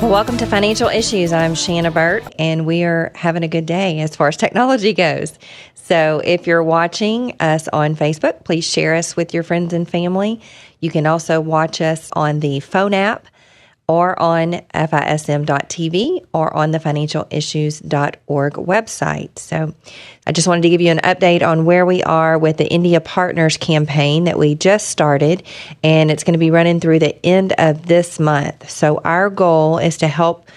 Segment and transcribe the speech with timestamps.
[0.00, 1.30] Well, welcome to Financial Issues.
[1.30, 5.38] I'm Shanna Burt, and we are having a good day as far as technology goes.
[5.74, 10.40] So, if you're watching us on Facebook, please share us with your friends and family.
[10.80, 13.26] You can also watch us on the phone app
[13.90, 19.36] or on FISM.tv or on the financialissues.org website.
[19.36, 19.74] So,
[20.24, 23.00] I just wanted to give you an update on where we are with the India
[23.00, 25.42] Partners campaign that we just started,
[25.82, 28.70] and it's going to be running through the end of this month.
[28.70, 30.48] So, our goal is to help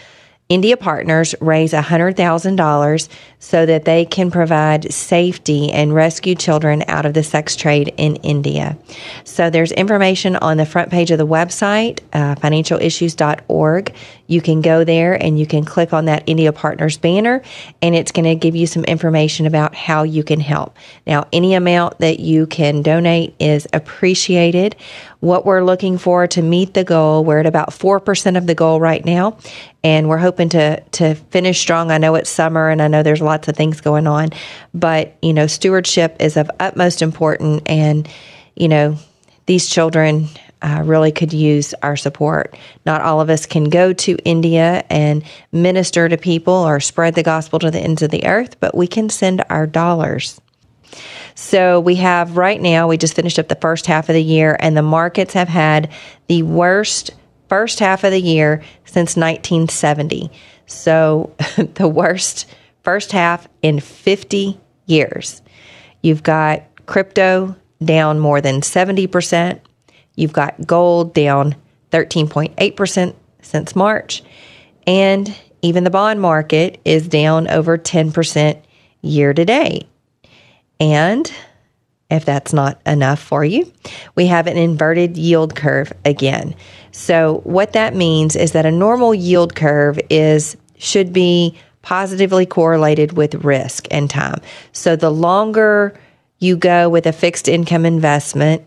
[0.48, 3.10] India Partners raise $100,000
[3.44, 8.16] so that they can provide safety and rescue children out of the sex trade in
[8.18, 8.78] India.
[9.26, 13.94] So there's information on the front page of the website, uh, financialissues.org.
[14.28, 17.42] You can go there and you can click on that India Partners banner,
[17.82, 20.78] and it's going to give you some information about how you can help.
[21.06, 24.78] Now, any amount that you can donate is appreciated.
[25.20, 28.80] What we're looking for to meet the goal, we're at about 4% of the goal
[28.80, 29.38] right now,
[29.84, 31.92] and we're hoping to, to finish strong.
[31.92, 34.30] I know it's summer and I know there's lots of things going on,
[34.76, 38.08] but, you know, stewardship is of utmost importance, and,
[38.56, 38.96] you know,
[39.48, 40.28] these children
[40.62, 42.56] uh, really could use our support.
[42.86, 47.24] Not all of us can go to India and minister to people or spread the
[47.24, 50.40] gospel to the ends of the earth, but we can send our dollars.
[51.36, 54.56] So we have right now, we just finished up the first half of the year,
[54.60, 55.92] and the markets have had
[56.28, 57.12] the worst
[57.50, 60.32] first half of the year since 1970.
[60.66, 61.36] So
[61.76, 62.48] the worst
[62.84, 65.42] first half in 50 years.
[66.02, 69.60] You've got crypto down more than 70%.
[70.16, 71.56] You've got gold down
[71.92, 74.24] 13.8% since March.
[74.86, 78.62] And even the bond market is down over 10%
[79.02, 79.88] year to date.
[80.80, 81.32] And
[82.10, 83.72] if that's not enough for you,
[84.16, 86.56] we have an inverted yield curve again.
[86.92, 93.14] So what that means is that a normal yield curve is should be positively correlated
[93.14, 94.42] with risk and time.
[94.72, 95.94] So the longer
[96.40, 98.66] you go with a fixed income investment,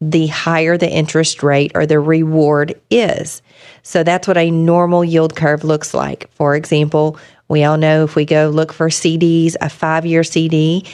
[0.00, 3.40] the higher the interest rate or the reward is.
[3.82, 6.30] So that's what a normal yield curve looks like.
[6.32, 10.84] For example, we all know if we go look for CDs, a five year CD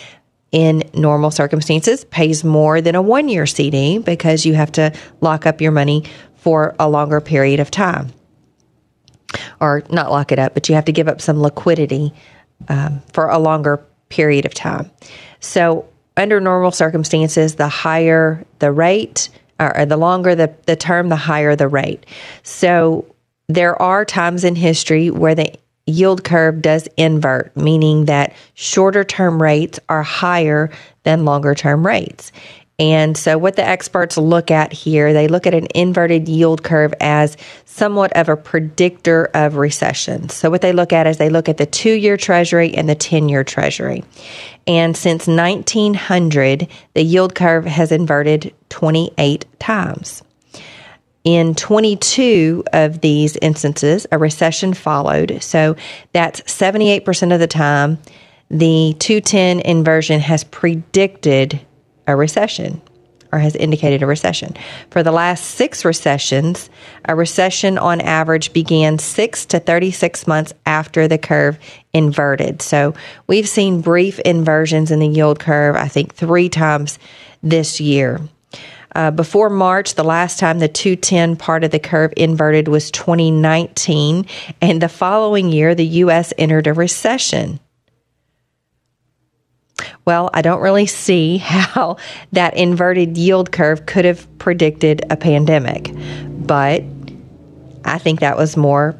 [0.52, 5.46] in normal circumstances pays more than a one year CD because you have to lock
[5.46, 6.04] up your money
[6.36, 8.12] for a longer period of time.
[9.60, 12.12] Or not lock it up, but you have to give up some liquidity
[12.68, 14.90] um, for a longer period of time.
[15.40, 21.16] So under normal circumstances, the higher the rate, or the longer the, the term, the
[21.16, 22.06] higher the rate.
[22.42, 23.06] So
[23.48, 25.52] there are times in history where the
[25.86, 30.70] yield curve does invert, meaning that shorter term rates are higher
[31.02, 32.32] than longer term rates.
[32.80, 36.94] And so, what the experts look at here, they look at an inverted yield curve
[36.98, 37.36] as
[37.66, 40.30] somewhat of a predictor of recession.
[40.30, 42.94] So, what they look at is they look at the two year treasury and the
[42.94, 44.02] 10 year treasury.
[44.66, 50.22] And since 1900, the yield curve has inverted 28 times.
[51.22, 55.42] In 22 of these instances, a recession followed.
[55.42, 55.76] So,
[56.14, 57.98] that's 78% of the time.
[58.48, 61.60] The 210 inversion has predicted
[62.10, 62.82] a recession
[63.32, 64.56] or has indicated a recession.
[64.90, 66.68] For the last six recessions,
[67.04, 71.58] a recession on average began six to 36 months after the curve
[71.92, 72.60] inverted.
[72.62, 72.94] So
[73.26, 76.98] we've seen brief inversions in the yield curve, I think, three times
[77.42, 78.20] this year.
[78.92, 84.26] Uh, before March, the last time the 210 part of the curve inverted was 2019,
[84.60, 86.32] and the following year, the U.S.
[86.36, 87.60] entered a recession.
[90.04, 91.96] Well, I don't really see how
[92.32, 95.90] that inverted yield curve could have predicted a pandemic,
[96.28, 96.82] but
[97.84, 98.96] I think that was more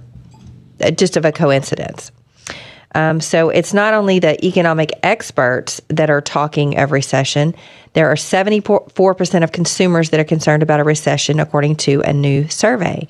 [0.81, 2.13] uh, just of a coincidence.
[2.95, 7.55] Um, so it's not only the economic experts that are talking of recession.
[7.93, 12.49] There are 74% of consumers that are concerned about a recession, according to a new
[12.49, 13.07] survey.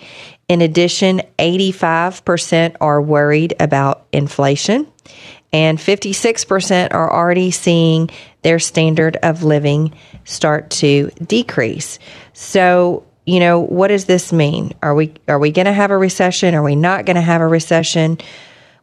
[0.48, 4.86] In addition, 85% are worried about inflation,
[5.52, 8.10] and 56% are already seeing
[8.42, 9.94] their standard of living
[10.24, 11.98] start to decrease.
[12.32, 14.72] So, you know, what does this mean?
[14.82, 16.54] Are we are we going to have a recession?
[16.54, 18.18] Are we not going to have a recession?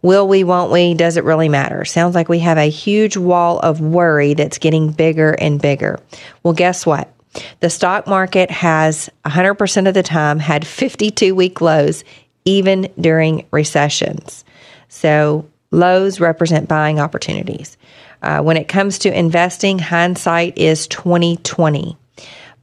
[0.02, 0.94] Will we, won't we?
[0.94, 1.84] Does it really matter?
[1.84, 6.00] Sounds like we have a huge wall of worry that's getting bigger and bigger.
[6.44, 7.12] Well, guess what?
[7.60, 12.04] The stock market has 100% of the time had 52 week lows,
[12.46, 14.46] even during recessions.
[14.88, 17.78] So, lows represent buying opportunities.
[18.22, 21.98] Uh, when it comes to investing, hindsight is 2020.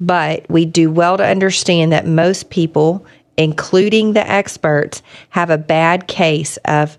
[0.01, 3.07] But we do well to understand that most people,
[3.37, 6.99] including the experts, have a bad case of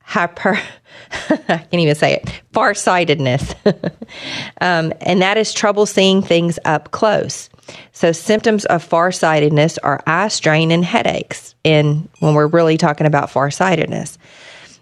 [0.00, 0.58] hyper,
[1.30, 3.54] I can't even say it, farsightedness.
[4.60, 7.50] um, and that is trouble seeing things up close.
[7.92, 13.30] So, symptoms of farsightedness are eye strain and headaches, and when we're really talking about
[13.30, 14.18] farsightedness.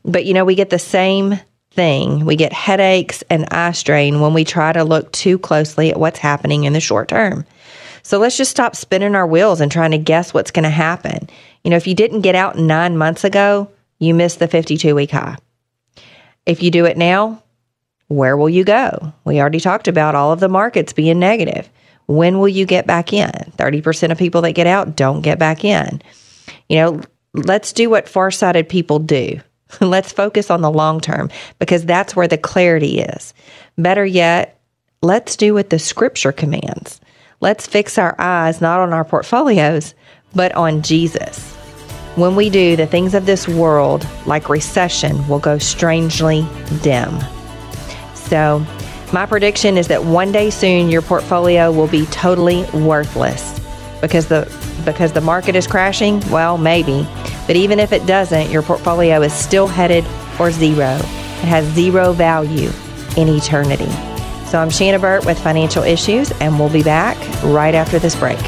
[0.04, 1.38] But you know, we get the same
[1.72, 2.24] thing.
[2.24, 6.18] We get headaches and eye strain when we try to look too closely at what's
[6.18, 7.46] happening in the short term.
[8.02, 11.28] So let's just stop spinning our wheels and trying to guess what's going to happen.
[11.64, 15.12] You know, if you didn't get out nine months ago, you missed the 52 week
[15.12, 15.36] high.
[16.44, 17.42] If you do it now,
[18.08, 19.12] where will you go?
[19.24, 21.70] We already talked about all of the markets being negative.
[22.06, 23.30] When will you get back in?
[23.30, 26.02] 30% of people that get out don't get back in.
[26.68, 27.00] You know,
[27.32, 29.40] let's do what farsighted people do.
[29.80, 33.34] let's focus on the long term because that's where the clarity is.
[33.78, 34.60] Better yet,
[35.02, 37.00] let's do what the scripture commands.
[37.40, 39.94] Let's fix our eyes not on our portfolios,
[40.34, 41.52] but on Jesus.
[42.14, 46.46] When we do, the things of this world, like recession, will go strangely
[46.82, 47.18] dim.
[48.14, 48.64] So,
[49.12, 53.60] my prediction is that one day soon your portfolio will be totally worthless
[54.00, 54.50] because the
[54.84, 56.20] because the market is crashing.
[56.30, 57.06] Well, maybe,
[57.46, 60.04] but even if it doesn't, your portfolio is still headed
[60.36, 60.94] for zero.
[60.96, 62.70] It has zero value
[63.16, 63.90] in eternity.
[64.46, 68.38] So I'm Shanna Burt with Financial Issues, and we'll be back right after this break.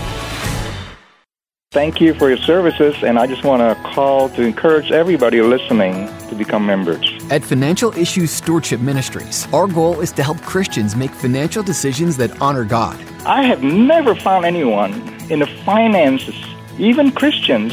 [1.74, 6.06] Thank you for your services, and I just want to call to encourage everybody listening
[6.28, 7.04] to become members.
[7.30, 12.40] At Financial Issues Stewardship Ministries, our goal is to help Christians make financial decisions that
[12.40, 12.96] honor God.
[13.26, 14.92] I have never found anyone
[15.30, 16.36] in the finances,
[16.78, 17.72] even Christians,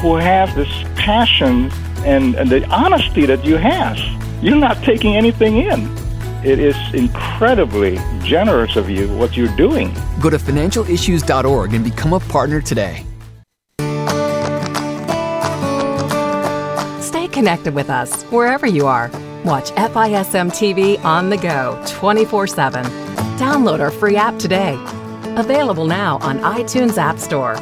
[0.00, 1.70] who have this passion
[2.04, 3.98] and, and the honesty that you have.
[4.42, 5.88] You're not taking anything in.
[6.44, 9.94] It is incredibly generous of you what you're doing.
[10.20, 13.06] Go to financialissues.org and become a partner today.
[17.00, 19.08] Stay connected with us wherever you are.
[19.44, 22.84] Watch FISM TV on the go 24 7.
[23.38, 24.74] Download our free app today.
[25.36, 27.54] Available now on iTunes App Store,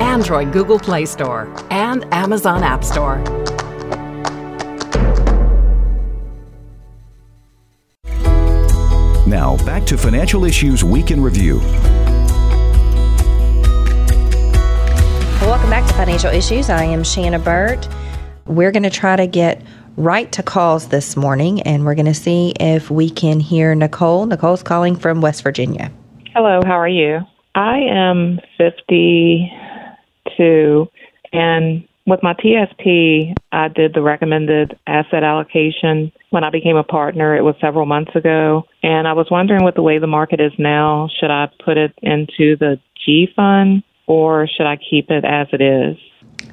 [0.00, 3.18] Android Google Play Store, and Amazon App Store.
[9.26, 11.58] Now, back to Financial Issues Week in Review.
[15.40, 16.70] Welcome back to Financial Issues.
[16.70, 17.88] I am Shanna Burt.
[18.46, 19.62] We're going to try to get
[19.96, 24.26] right to calls this morning and we're going to see if we can hear Nicole.
[24.26, 25.90] Nicole's calling from West Virginia.
[26.34, 27.20] Hello, how are you?
[27.54, 28.40] I am
[30.36, 30.88] 52
[31.32, 37.36] and with my TSP, I did the recommended asset allocation when I became a partner.
[37.36, 38.64] It was several months ago.
[38.82, 41.92] And I was wondering with the way the market is now, should I put it
[42.02, 45.96] into the G fund or should I keep it as it is?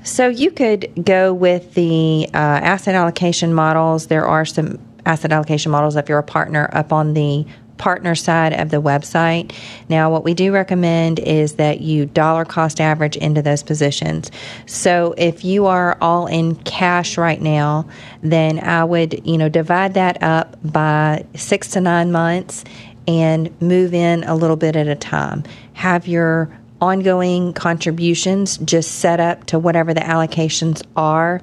[0.03, 4.07] So you could go with the uh, asset allocation models.
[4.07, 7.45] There are some asset allocation models if you're a partner up on the
[7.79, 9.51] partner side of the website.
[9.89, 14.29] Now, what we do recommend is that you dollar cost average into those positions.
[14.67, 17.89] So if you are all in cash right now,
[18.21, 22.63] then I would, you know, divide that up by six to nine months
[23.07, 25.43] and move in a little bit at a time.
[25.73, 31.41] Have your ongoing contributions just set up to whatever the allocations are.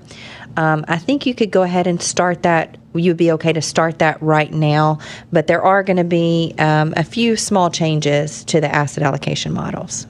[0.56, 2.76] Um, I think you could go ahead and start that.
[2.96, 4.98] You'd be okay to start that right now,
[5.32, 9.52] but there are going to be um, a few small changes to the asset allocation
[9.52, 10.06] models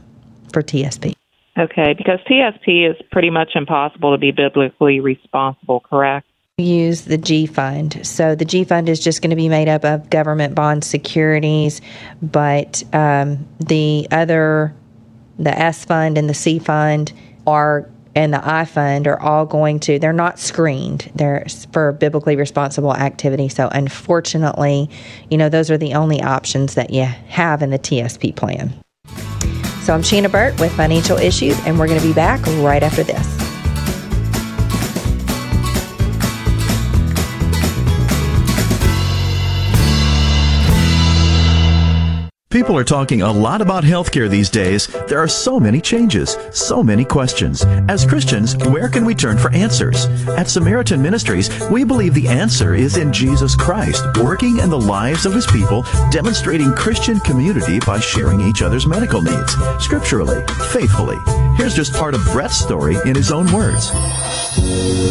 [0.52, 1.14] for TSP.
[1.58, 6.26] Okay, because TSP is pretty much impossible to be biblically responsible, correct?
[6.58, 8.00] use the G fund.
[8.06, 11.82] So the G fund is just going to be made up of government bond securities,
[12.22, 14.74] but um, the other
[15.38, 17.12] the S fund and the C fund
[17.46, 21.12] are and the I fund are all going to they're not screened.
[21.14, 23.48] They're for biblically responsible activity.
[23.48, 24.90] So unfortunately,
[25.30, 28.74] you know, those are the only options that you have in the TSP plan.
[29.82, 33.04] So I'm Shanna Burt with Financial Issues and we're going to be back right after
[33.04, 33.45] this.
[42.56, 44.86] People are talking a lot about healthcare these days.
[45.08, 47.62] There are so many changes, so many questions.
[47.86, 50.06] As Christians, where can we turn for answers?
[50.38, 55.26] At Samaritan Ministries, we believe the answer is in Jesus Christ, working in the lives
[55.26, 61.18] of his people, demonstrating Christian community by sharing each other's medical needs, scripturally, faithfully.
[61.58, 63.90] Here's just part of Brett's story in his own words.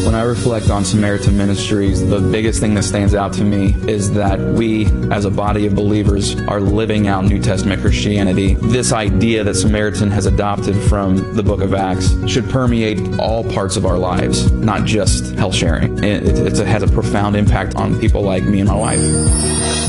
[0.04, 4.12] When I reflect on Samaritan Ministries, the biggest thing that stands out to me is
[4.14, 8.56] that we, as a body of believers, are living out New Testament Christianity.
[8.56, 13.78] This idea that Samaritan has adopted from the book of Acts should permeate all parts
[13.78, 16.04] of our lives, not just health sharing.
[16.04, 19.00] It, it, it has a profound impact on people like me and my wife.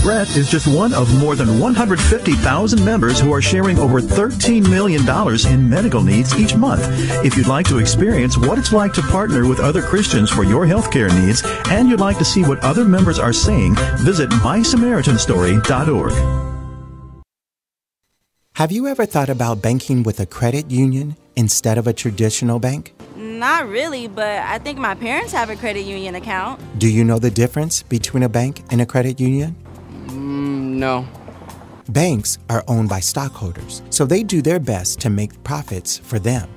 [0.03, 5.03] Brett is just one of more than 150,000 members who are sharing over $13 million
[5.53, 6.83] in medical needs each month.
[7.25, 10.65] If you'd like to experience what it's like to partner with other Christians for your
[10.65, 16.46] healthcare needs and you'd like to see what other members are saying, visit mysamaritanstory.org.
[18.57, 22.95] Have you ever thought about banking with a credit union instead of a traditional bank?
[23.15, 26.59] Not really, but I think my parents have a credit union account.
[26.79, 29.55] Do you know the difference between a bank and a credit union?
[30.07, 31.07] Mm, no.
[31.91, 36.49] Banks are owned by stockholders, so they do their best to make profits for them.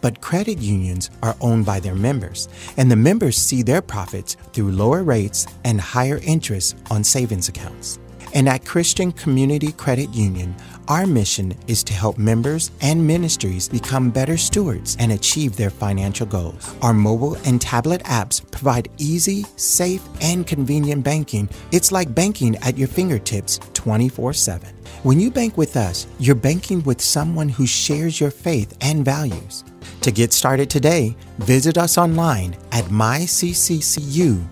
[0.00, 4.72] But credit unions are owned by their members, and the members see their profits through
[4.72, 8.00] lower rates and higher interest on savings accounts.
[8.34, 10.54] And at Christian Community Credit Union,
[10.88, 16.26] our mission is to help members and ministries become better stewards and achieve their financial
[16.26, 16.74] goals.
[16.80, 21.48] Our mobile and tablet apps provide easy, safe, and convenient banking.
[21.72, 24.74] It's like banking at your fingertips 24 7.
[25.02, 29.64] When you bank with us, you're banking with someone who shares your faith and values.
[30.00, 34.46] To get started today, visit us online at mycccu.com.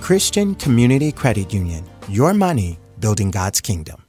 [0.00, 4.05] Christian Community Credit Union, your money building God's kingdom.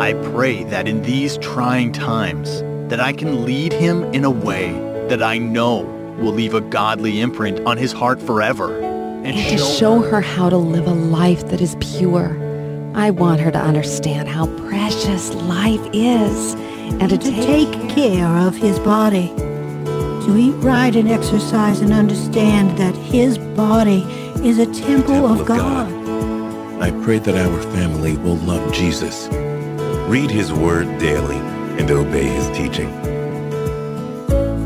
[0.00, 4.72] I pray that in these trying times that I can lead him in a way
[5.10, 5.80] that I know
[6.18, 10.22] will leave a godly imprint on his heart forever and, and show to show her
[10.22, 12.30] how to live a life that is pure.
[12.94, 18.26] I want her to understand how precious life is and to, to take, take care
[18.26, 19.28] of his body.
[19.36, 24.00] To eat right and exercise and understand that his body
[24.42, 25.90] is a temple, temple of, of God.
[25.90, 26.82] God.
[26.82, 29.28] I pray that our family will love Jesus,
[30.08, 31.36] read his word daily,
[31.78, 32.90] and obey his teaching.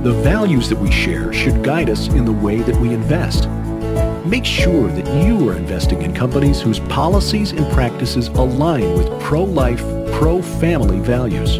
[0.03, 3.49] The values that we share should guide us in the way that we invest.
[4.27, 9.81] Make sure that you are investing in companies whose policies and practices align with pro-life,
[10.13, 11.57] pro-family values.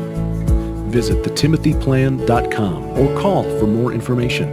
[0.93, 4.49] Visit thetimothyplan.com or call for more information.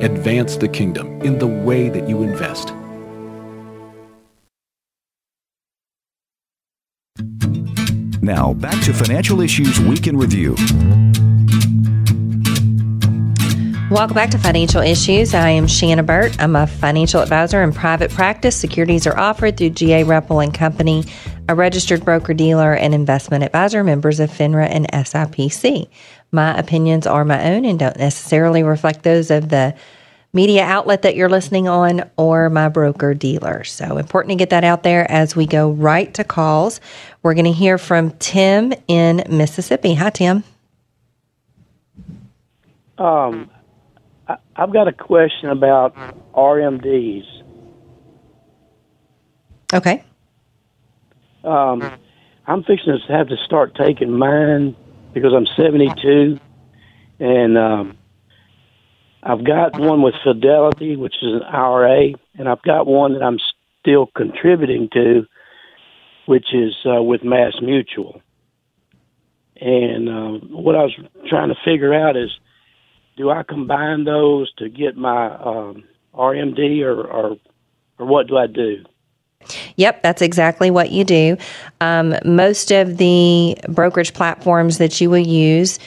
[0.00, 2.72] Advance the kingdom in the way that you invest.
[8.26, 10.56] Now, back to Financial Issues Week in Review.
[13.88, 15.32] Welcome back to Financial Issues.
[15.32, 16.34] I am Shanna Burt.
[16.40, 18.56] I'm a financial advisor in private practice.
[18.56, 21.04] Securities are offered through GA Repple and Company,
[21.48, 25.88] a registered broker dealer and investment advisor, members of FINRA and SIPC.
[26.32, 29.72] My opinions are my own and don't necessarily reflect those of the
[30.32, 33.64] media outlet that you're listening on or my broker dealer.
[33.64, 36.80] So important to get that out there as we go right to calls.
[37.22, 39.94] We're going to hear from Tim in Mississippi.
[39.94, 40.44] Hi, Tim.
[42.98, 43.50] Um,
[44.28, 45.94] I, I've got a question about
[46.34, 47.24] RMDs.
[49.72, 50.04] Okay.
[51.44, 51.98] Um,
[52.46, 54.76] I'm fixing to have to start taking mine
[55.12, 56.38] because I'm 72,
[57.18, 57.98] and um,
[59.22, 63.38] I've got one with Fidelity, which is an IRA, and I've got one that I'm
[63.80, 65.26] still contributing to,
[66.26, 68.20] which is uh, with Mass Mutual.
[69.60, 70.94] And uh, what I was
[71.28, 72.30] trying to figure out is,
[73.16, 77.36] do I combine those to get my um, RMD, or, or
[77.98, 78.84] or what do I do?
[79.76, 81.36] Yep, that's exactly what you do.
[81.80, 85.78] Um, most of the brokerage platforms that you will use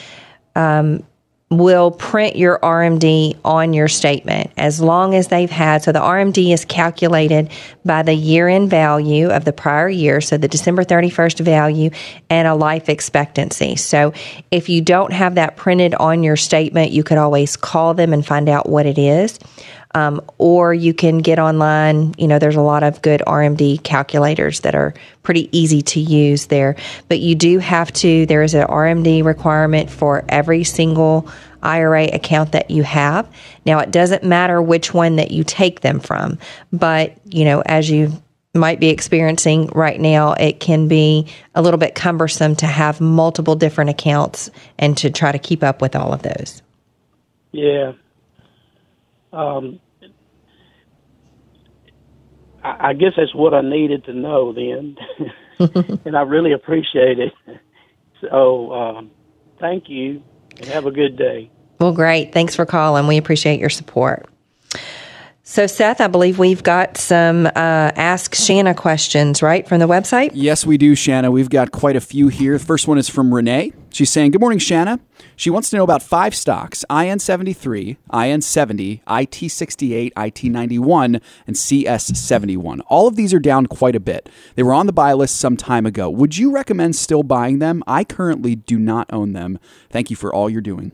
[0.56, 1.04] um,
[1.50, 5.82] will print your RMD on your statement as long as they've had.
[5.82, 7.50] So the RMD is calculated
[7.84, 11.90] by the year end value of the prior year, so the December 31st value
[12.30, 13.76] and a life expectancy.
[13.78, 14.14] So
[14.52, 18.24] if you don't have that printed on your statement, you could always call them and
[18.24, 19.40] find out what it is.
[19.96, 22.14] Um, or you can get online.
[22.18, 24.94] You know, there's a lot of good RMD calculators that are
[25.24, 26.76] pretty easy to use there.
[27.08, 31.28] But you do have to, there is an RMD requirement for every single
[31.64, 33.28] IRA account that you have.
[33.66, 36.38] Now, it doesn't matter which one that you take them from,
[36.72, 38.12] but, you know, as you
[38.54, 43.56] might be experiencing right now, it can be a little bit cumbersome to have multiple
[43.56, 46.62] different accounts and to try to keep up with all of those.
[47.52, 47.94] Yeah.
[49.32, 49.80] Um,
[52.64, 54.98] I, guess that's what I needed to know then,
[56.06, 57.34] and I really appreciate it.
[58.22, 59.12] So, um,
[59.60, 60.22] thank you,
[60.60, 61.50] and have a good day.
[61.80, 62.34] Well, great.
[62.34, 63.08] Thanks for calling.
[63.08, 64.28] We appreciate your support.
[65.52, 70.30] So, Seth, I believe we've got some uh, Ask Shanna questions, right, from the website?
[70.36, 71.32] Yes, we do, Shanna.
[71.32, 72.56] We've got quite a few here.
[72.56, 73.74] The first one is from Renee.
[73.90, 75.00] She's saying, Good morning, Shanna.
[75.36, 82.82] She wants to know about five stocks IN73, IN70, IT68, IT91, and CS71.
[82.86, 84.30] All of these are down quite a bit.
[84.54, 86.12] They were on the buy list some time ago.
[86.12, 87.82] Would you recommend still buying them?
[87.88, 89.58] I currently do not own them.
[89.90, 90.92] Thank you for all you're doing.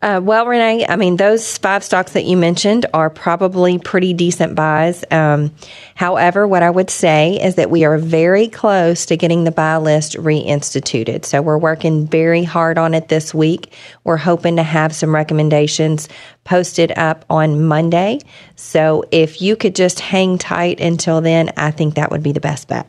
[0.00, 4.54] Uh, well, Renee, I mean, those five stocks that you mentioned are probably pretty decent
[4.54, 5.04] buys.
[5.10, 5.52] Um,
[5.96, 9.76] however, what I would say is that we are very close to getting the buy
[9.76, 11.24] list reinstituted.
[11.24, 13.72] So we're working very hard on it this week.
[14.04, 16.08] We're hoping to have some recommendations
[16.44, 18.20] posted up on Monday.
[18.54, 22.40] So if you could just hang tight until then, I think that would be the
[22.40, 22.88] best bet.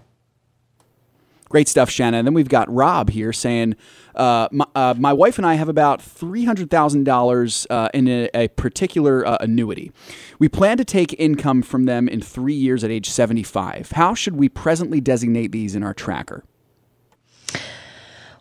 [1.50, 2.18] Great stuff, Shanna.
[2.18, 3.76] And then we've got Rob here saying,
[4.16, 9.26] uh, my, uh, my, wife and I have about $300,000 uh, in a, a particular
[9.26, 9.92] uh, annuity.
[10.38, 13.92] We plan to take income from them in three years at age 75.
[13.94, 16.44] How should we presently designate these in our tracker?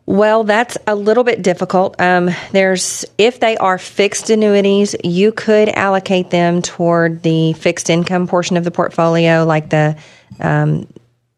[0.05, 2.01] Well, that's a little bit difficult.
[2.01, 8.27] Um, there's if they are fixed annuities, you could allocate them toward the fixed income
[8.27, 9.99] portion of the portfolio, like the
[10.41, 10.87] um,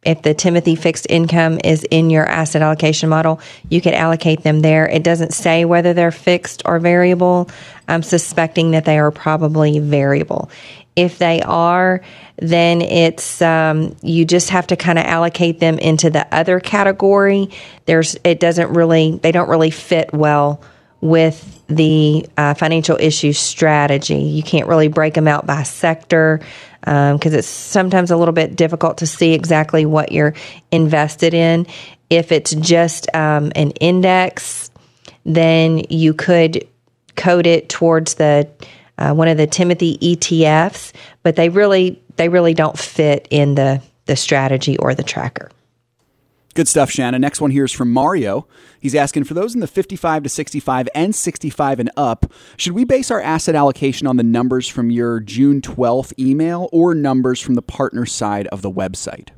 [0.02, 4.60] if the Timothy fixed income is in your asset allocation model, you could allocate them
[4.60, 4.88] there.
[4.88, 7.50] It doesn't say whether they're fixed or variable.
[7.86, 10.50] I'm suspecting that they are probably variable.
[10.96, 12.00] If they are,
[12.36, 17.50] then it's um, you just have to kind of allocate them into the other category.
[17.84, 20.62] There's it doesn't really they don't really fit well
[21.02, 24.18] with the uh, financial issues strategy.
[24.18, 26.40] You can't really break them out by sector
[26.80, 30.34] because um, it's sometimes a little bit difficult to see exactly what you're
[30.70, 31.66] invested in.
[32.08, 34.70] If it's just um, an index,
[35.24, 36.66] then you could
[37.16, 38.48] code it towards the
[38.98, 43.82] uh, one of the Timothy ETFs, but they really they really don't fit in the
[44.06, 45.50] the strategy or the tracker.
[46.54, 47.18] Good stuff, Shanna.
[47.18, 48.46] Next one here is from Mario.
[48.80, 52.84] He's asking for those in the 55 to 65 and 65 and up, should we
[52.84, 57.54] base our asset allocation on the numbers from your June 12th email or numbers from
[57.54, 59.28] the partner side of the website?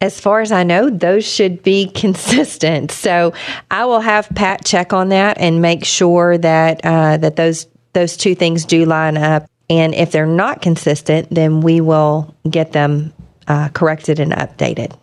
[0.00, 2.92] As far as I know, those should be consistent.
[2.92, 3.34] So
[3.72, 8.16] I will have Pat check on that and make sure that uh, that those those
[8.16, 9.46] two things do line up.
[9.68, 13.12] And if they're not consistent, then we will get them
[13.48, 14.96] uh, corrected and updated.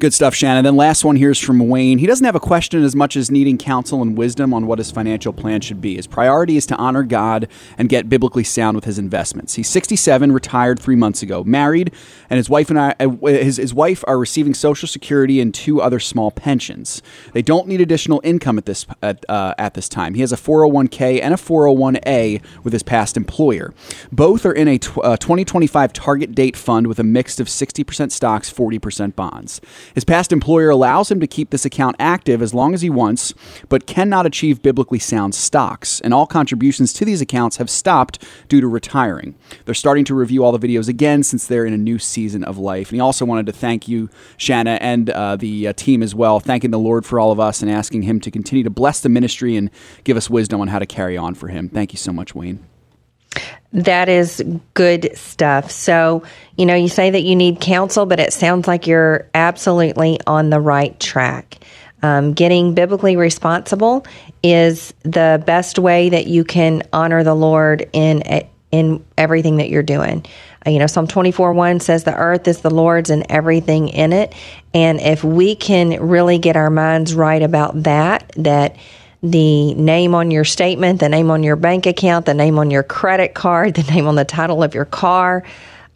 [0.00, 0.62] Good stuff, Shanna.
[0.62, 1.98] Then last one here is from Wayne.
[1.98, 4.92] He doesn't have a question as much as needing counsel and wisdom on what his
[4.92, 5.96] financial plan should be.
[5.96, 9.54] His priority is to honor God and get biblically sound with his investments.
[9.54, 11.92] He's 67, retired three months ago, married,
[12.30, 15.82] and his wife and I, uh, his, his wife are receiving Social Security and two
[15.82, 17.02] other small pensions.
[17.32, 20.14] They don't need additional income at this at, uh, at this time.
[20.14, 23.74] He has a 401k and a 401a with his past employer.
[24.12, 28.12] Both are in a tw- uh, 2025 target date fund with a mix of 60%
[28.12, 29.60] stocks, 40% bonds.
[29.94, 33.34] His past employer allows him to keep this account active as long as he wants,
[33.68, 38.60] but cannot achieve biblically sound stocks, and all contributions to these accounts have stopped due
[38.60, 39.34] to retiring.
[39.64, 42.58] They're starting to review all the videos again since they're in a new season of
[42.58, 42.88] life.
[42.88, 46.40] And he also wanted to thank you, Shanna, and uh, the uh, team as well,
[46.40, 49.08] thanking the Lord for all of us and asking him to continue to bless the
[49.08, 49.70] ministry and
[50.04, 51.68] give us wisdom on how to carry on for him.
[51.68, 52.64] Thank you so much, Wayne.
[53.72, 54.42] That is
[54.74, 55.70] good stuff.
[55.70, 56.22] So,
[56.56, 60.50] you know, you say that you need counsel, but it sounds like you're absolutely on
[60.50, 61.58] the right track.
[62.02, 64.06] Um, getting biblically responsible
[64.42, 68.22] is the best way that you can honor the Lord in
[68.70, 70.24] in everything that you're doing.
[70.66, 74.12] Uh, you know, Psalm 24 1 says, The earth is the Lord's and everything in
[74.12, 74.34] it.
[74.74, 78.76] And if we can really get our minds right about that, that
[79.22, 82.82] the name on your statement, the name on your bank account, the name on your
[82.82, 85.44] credit card, the name on the title of your car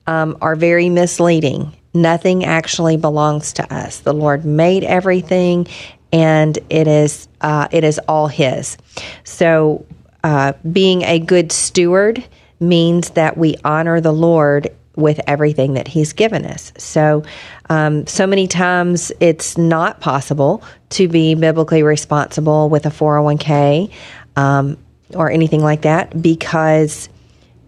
[0.07, 1.73] um, are very misleading.
[1.95, 4.01] Nothing actually belongs to us.
[4.01, 5.69] The Lord made everything,
[6.13, 8.79] and it is uh, it is all His.
[9.25, 9.85] So,
[10.25, 12.25] uh, being a good steward
[12.61, 16.73] means that we honor the Lord with everything that He's given us.
[16.77, 17.25] So,
[17.71, 23.91] um, so many times it's not possible to be biblically responsible with a 401k
[24.37, 24.77] um,
[25.15, 27.09] or anything like that because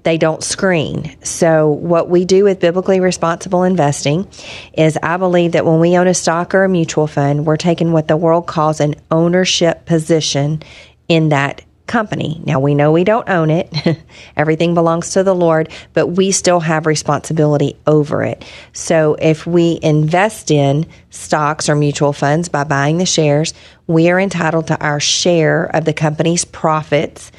[0.04, 1.16] they don't screen.
[1.24, 4.28] So, what we do with biblically responsible investing
[4.74, 7.92] is I believe that when we own a stock or a mutual fund, we're taking
[7.92, 10.62] what the world calls an ownership position
[11.08, 12.40] in that company.
[12.44, 13.72] Now, we know we don't own it,
[14.36, 18.44] everything belongs to the Lord, but we still have responsibility over it.
[18.72, 23.54] So, if we invest in stocks or mutual funds by buying the shares,
[23.86, 27.30] we are entitled to our share of the company's profits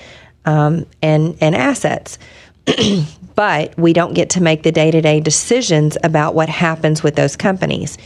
[0.46, 2.20] um, and, and assets.
[3.36, 7.16] but we don't get to make the day to day decisions about what happens with
[7.16, 7.98] those companies.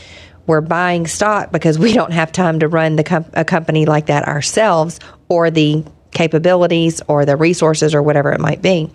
[0.46, 4.06] We're buying stock because we don't have time to run the com- a company like
[4.06, 4.98] that ourselves
[5.28, 8.90] or the capabilities or the resources or whatever it might be.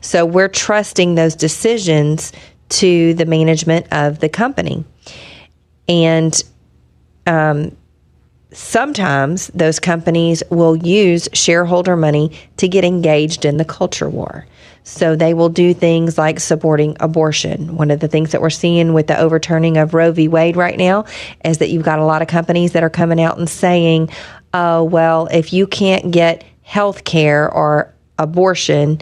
[0.00, 2.32] So we're trusting those decisions
[2.70, 4.84] to the management of the company.
[5.88, 6.42] And
[7.26, 7.76] um,
[8.52, 14.46] sometimes those companies will use shareholder money to get engaged in the culture war.
[14.84, 17.76] So they will do things like supporting abortion.
[17.76, 20.28] One of the things that we're seeing with the overturning of Roe v.
[20.28, 21.04] Wade right now
[21.44, 24.08] is that you've got a lot of companies that are coming out and saying,
[24.54, 29.00] oh, well, if you can't get health care or abortion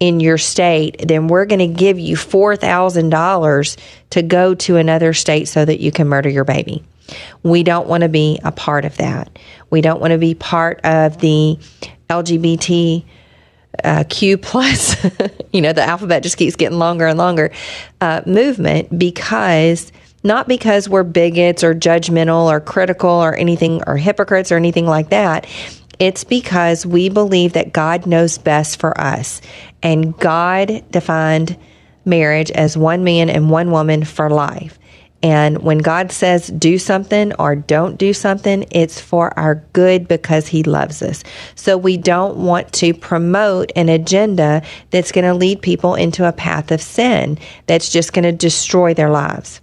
[0.00, 3.76] in your state, then we're going to give you $4,000
[4.10, 6.82] to go to another state so that you can murder your baby.
[7.42, 9.38] We don't want to be a part of that.
[9.68, 11.58] We don't want to be part of the
[12.08, 13.04] LGBT
[13.84, 14.96] uh, Q plus,
[15.52, 17.52] you know, the alphabet just keeps getting longer and longer
[18.00, 19.92] uh, movement because
[20.24, 25.10] not because we're bigots or judgmental or critical or anything or hypocrites or anything like
[25.10, 25.46] that.
[26.02, 29.40] It's because we believe that God knows best for us.
[29.84, 31.56] And God defined
[32.04, 34.80] marriage as one man and one woman for life.
[35.22, 40.48] And when God says do something or don't do something, it's for our good because
[40.48, 41.22] He loves us.
[41.54, 46.32] So we don't want to promote an agenda that's going to lead people into a
[46.32, 47.38] path of sin
[47.68, 49.60] that's just going to destroy their lives.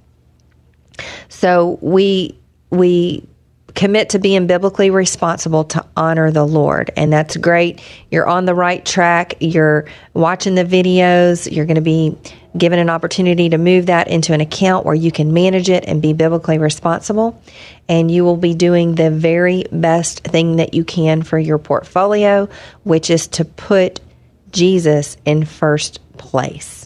[1.27, 3.27] So we we
[3.75, 6.91] commit to being biblically responsible to honor the Lord.
[6.95, 7.81] And that's great.
[8.11, 9.35] You're on the right track.
[9.39, 11.51] You're watching the videos.
[11.51, 12.17] You're going to be
[12.57, 16.01] given an opportunity to move that into an account where you can manage it and
[16.01, 17.41] be biblically responsible.
[17.87, 22.49] And you will be doing the very best thing that you can for your portfolio,
[22.83, 23.99] which is to put
[24.51, 26.78] Jesus in first place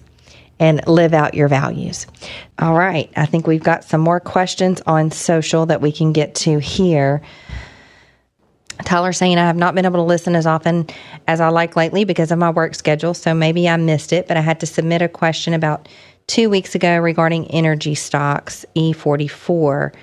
[0.64, 2.08] and live out your values.
[2.58, 6.36] All right, I think we've got some more questions on social that we can get
[6.36, 7.22] to here.
[8.86, 10.88] Tyler saying I have not been able to listen as often
[11.28, 14.38] as I like lately because of my work schedule, so maybe I missed it, but
[14.38, 15.90] I had to submit a question about
[16.28, 19.94] two weeks ago regarding energy stocks, E44.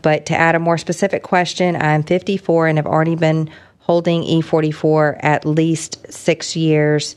[0.00, 5.18] But to add a more specific question, I'm 54 and have already been holding E44
[5.24, 7.16] at least six years.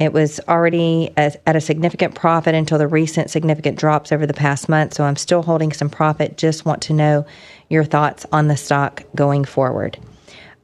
[0.00, 4.66] It was already at a significant profit until the recent significant drops over the past
[4.66, 4.94] month.
[4.94, 6.38] So I'm still holding some profit.
[6.38, 7.26] Just want to know
[7.68, 9.98] your thoughts on the stock going forward.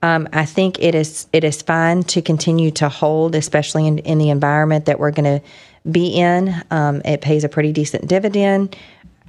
[0.02, 4.18] Um, I think it is it is fine to continue to hold, especially in, in
[4.18, 5.46] the environment that we're going to
[5.90, 6.54] be in.
[6.70, 8.76] Um, it pays a pretty decent dividend.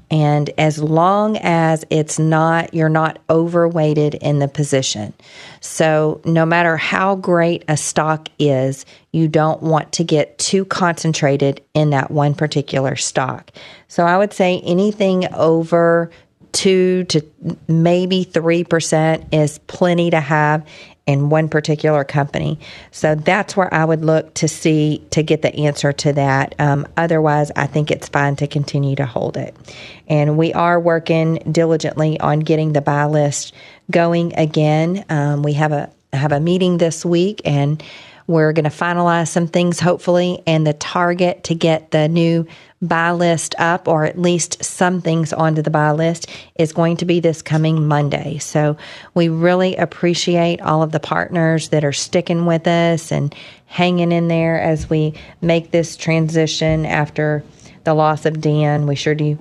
[0.09, 5.13] And as long as it's not, you're not overweighted in the position.
[5.59, 11.61] So, no matter how great a stock is, you don't want to get too concentrated
[11.73, 13.51] in that one particular stock.
[13.89, 16.09] So, I would say anything over
[16.53, 17.21] two to
[17.67, 20.65] maybe 3% is plenty to have
[21.07, 22.59] in one particular company.
[22.91, 26.53] So that's where I would look to see to get the answer to that.
[26.59, 29.55] Um, otherwise, I think it's fine to continue to hold it.
[30.07, 33.53] And we are working diligently on getting the buy list
[33.89, 35.05] going again.
[35.09, 37.83] Um, we have a have a meeting this week and
[38.27, 42.45] we're going to finalize some things hopefully and the target to get the new
[42.81, 47.05] buy list up, or at least some things onto the buy list, is going to
[47.05, 48.37] be this coming Monday.
[48.37, 48.77] So
[49.13, 53.33] we really appreciate all of the partners that are sticking with us and
[53.65, 57.43] hanging in there as we make this transition after
[57.83, 58.85] the loss of Dan.
[58.85, 59.39] We sure do.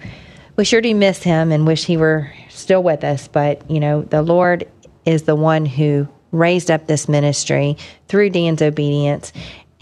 [0.57, 3.29] We sure do miss him and wish he were still with us.
[3.29, 4.67] But, you know, the Lord
[5.05, 7.77] is the one who raised up this ministry
[8.09, 9.33] through Dan's obedience.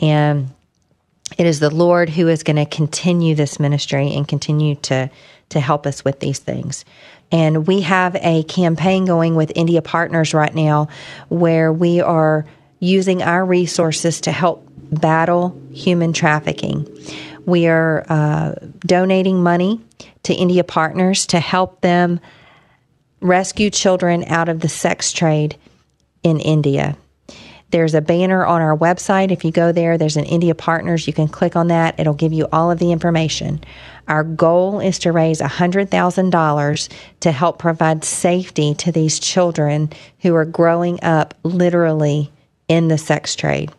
[0.01, 0.54] And
[1.39, 5.11] it is the Lord who is going to continue this ministry and continue to
[5.51, 6.85] to help us with these things.
[7.31, 10.89] And we have a campaign going with India Partners right now
[11.29, 12.47] where we are
[12.81, 16.87] using our resources to help battle human trafficking.
[17.47, 19.81] We are uh, donating money
[20.25, 22.21] to India Partners to help them
[23.21, 25.57] rescue children out of the sex trade
[26.23, 26.97] in India.
[27.75, 29.33] There's a banner on our website.
[29.33, 31.09] If you go there, there's an India Partners.
[31.09, 33.65] You can click on that, it'll give you all of the information.
[34.07, 40.45] Our goal is to raise $100,000 to help provide safety to these children who are
[40.45, 42.31] growing up literally
[42.69, 43.73] in the sex trade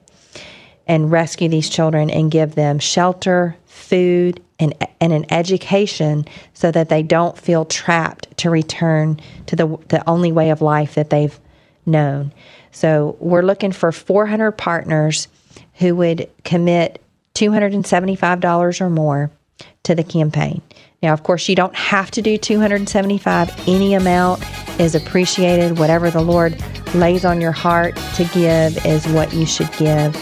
[0.85, 6.89] and rescue these children and give them shelter, food, and, and an education so that
[6.89, 11.39] they don't feel trapped to return to the, the only way of life that they've
[11.85, 12.33] known.
[12.75, 15.29] So we're looking for 400 partners
[15.75, 17.01] who would commit
[17.33, 19.31] $275 or more
[19.83, 20.61] to the campaign.
[21.01, 23.69] Now, of course, you don't have to do 275.
[23.69, 24.43] Any amount
[24.77, 25.79] is appreciated.
[25.79, 26.61] Whatever the Lord
[26.93, 30.13] lays on your heart to give is what you should give.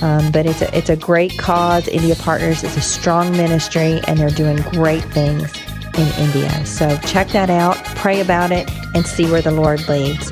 [0.00, 1.88] Um, but it's a, it's a great cause.
[1.88, 5.52] India Partners is a strong ministry, and they're doing great things
[5.96, 6.64] in India.
[6.64, 10.30] So check that out, pray about it, and see where the Lord leads.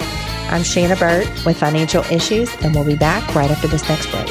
[0.49, 4.27] I'm Shanna Burt with Financial Issues, and we'll be back right after this next break.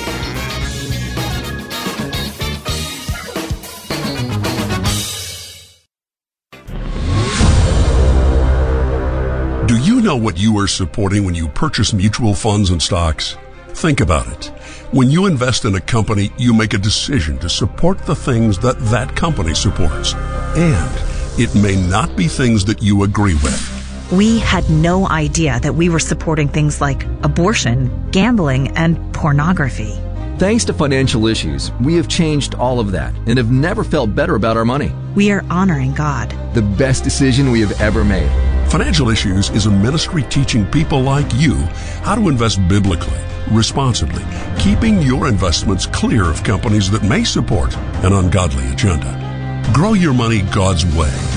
[9.68, 13.36] Do you know what you are supporting when you purchase mutual funds and stocks?
[13.70, 14.46] Think about it.
[14.92, 18.80] When you invest in a company, you make a decision to support the things that
[18.86, 20.14] that company supports.
[20.56, 23.75] And it may not be things that you agree with.
[24.12, 30.00] We had no idea that we were supporting things like abortion, gambling, and pornography.
[30.38, 34.36] Thanks to financial issues, we have changed all of that and have never felt better
[34.36, 34.94] about our money.
[35.16, 36.30] We are honoring God.
[36.54, 38.30] The best decision we have ever made.
[38.70, 41.56] Financial Issues is a ministry teaching people like you
[42.04, 43.18] how to invest biblically,
[43.50, 44.24] responsibly,
[44.60, 49.72] keeping your investments clear of companies that may support an ungodly agenda.
[49.74, 51.35] Grow your money God's way.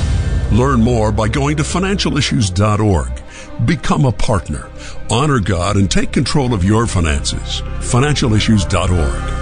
[0.52, 3.66] Learn more by going to financialissues.org.
[3.66, 4.70] Become a partner.
[5.10, 7.60] Honor God and take control of your finances.
[7.80, 9.34] Financialissues.org.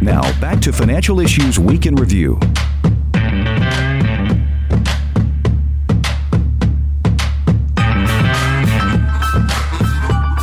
[0.00, 2.38] Now, back to Financial Issues Week in Review.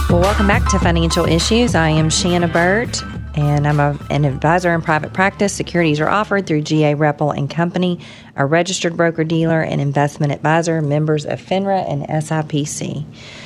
[0.09, 1.75] Well, welcome back to Financial Issues.
[1.75, 3.03] I am Shanna Burt,
[3.39, 5.53] and I'm a, an advisor in private practice.
[5.53, 7.99] Securities are offered through GA Repple and Company,
[8.35, 13.05] a registered broker dealer and investment advisor, members of FINRA and SIPC.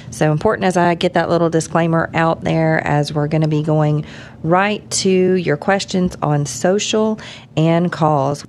[0.10, 3.64] So important as I get that little disclaimer out there, as we're going to be
[3.64, 4.06] going
[4.44, 7.20] right to your questions on social
[7.56, 8.46] and calls.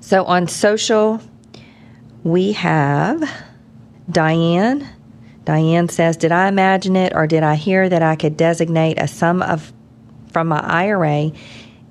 [0.00, 1.20] So on social,
[2.24, 3.22] we have
[4.10, 4.88] Diane.
[5.44, 9.06] Diane says, Did I imagine it or did I hear that I could designate a
[9.06, 9.72] sum of
[10.36, 11.32] from my IRA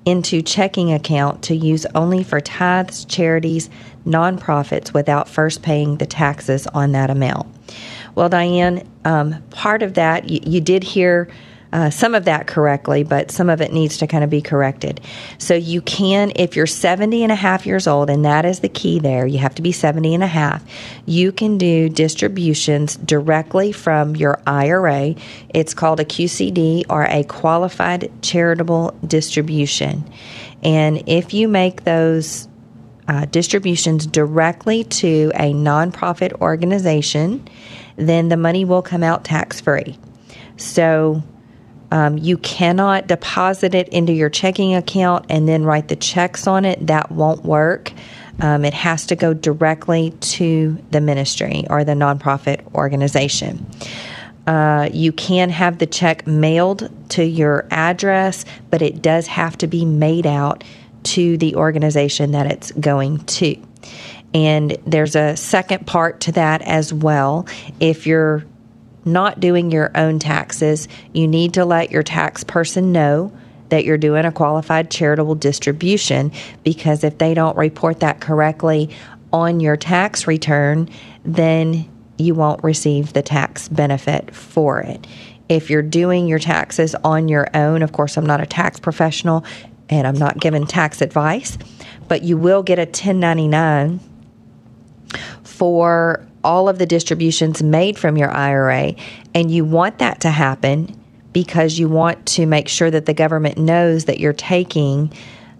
[0.04, 3.68] into checking account to use only for tithes, charities,
[4.06, 7.44] nonprofits without first paying the taxes on that amount?
[8.14, 11.26] Well, Diane, um, part of that, you, you did hear
[11.72, 15.00] uh, some of that correctly, but some of it needs to kind of be corrected.
[15.38, 18.68] So you can, if you're 70 and a half years old, and that is the
[18.68, 20.64] key there, you have to be 70 and a half,
[21.06, 25.14] you can do distributions directly from your IRA.
[25.50, 30.08] It's called a QCD or a qualified charitable distribution.
[30.62, 32.48] And if you make those
[33.08, 37.46] uh, distributions directly to a nonprofit organization,
[37.96, 39.98] then the money will come out tax free.
[40.56, 41.22] So
[41.90, 46.64] um, you cannot deposit it into your checking account and then write the checks on
[46.64, 46.86] it.
[46.86, 47.92] That won't work.
[48.40, 53.64] Um, it has to go directly to the ministry or the nonprofit organization.
[54.46, 59.66] Uh, you can have the check mailed to your address, but it does have to
[59.66, 60.62] be made out
[61.02, 63.56] to the organization that it's going to.
[64.34, 67.46] And there's a second part to that as well.
[67.80, 68.44] If you're
[69.06, 73.32] not doing your own taxes, you need to let your tax person know
[73.68, 78.90] that you're doing a qualified charitable distribution because if they don't report that correctly
[79.32, 80.88] on your tax return,
[81.24, 81.88] then
[82.18, 85.06] you won't receive the tax benefit for it.
[85.48, 89.44] If you're doing your taxes on your own, of course, I'm not a tax professional
[89.88, 91.56] and I'm not giving tax advice,
[92.08, 94.00] but you will get a 1099
[95.44, 98.94] for all of the distributions made from your IRA.
[99.34, 100.98] And you want that to happen
[101.32, 105.12] because you want to make sure that the government knows that you're taking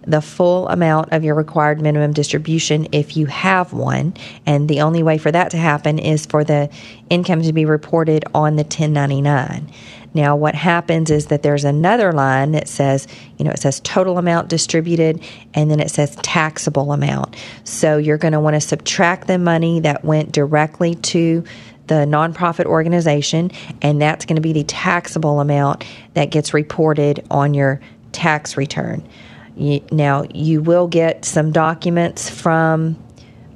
[0.07, 4.13] the full amount of your required minimum distribution if you have one.
[4.45, 6.69] And the only way for that to happen is for the
[7.09, 9.69] income to be reported on the 1099.
[10.13, 14.17] Now, what happens is that there's another line that says, you know, it says total
[14.17, 15.21] amount distributed
[15.53, 17.35] and then it says taxable amount.
[17.63, 21.43] So you're going to want to subtract the money that went directly to
[21.87, 27.53] the nonprofit organization, and that's going to be the taxable amount that gets reported on
[27.53, 27.79] your
[28.11, 29.07] tax return.
[29.91, 33.01] Now, you will get some documents from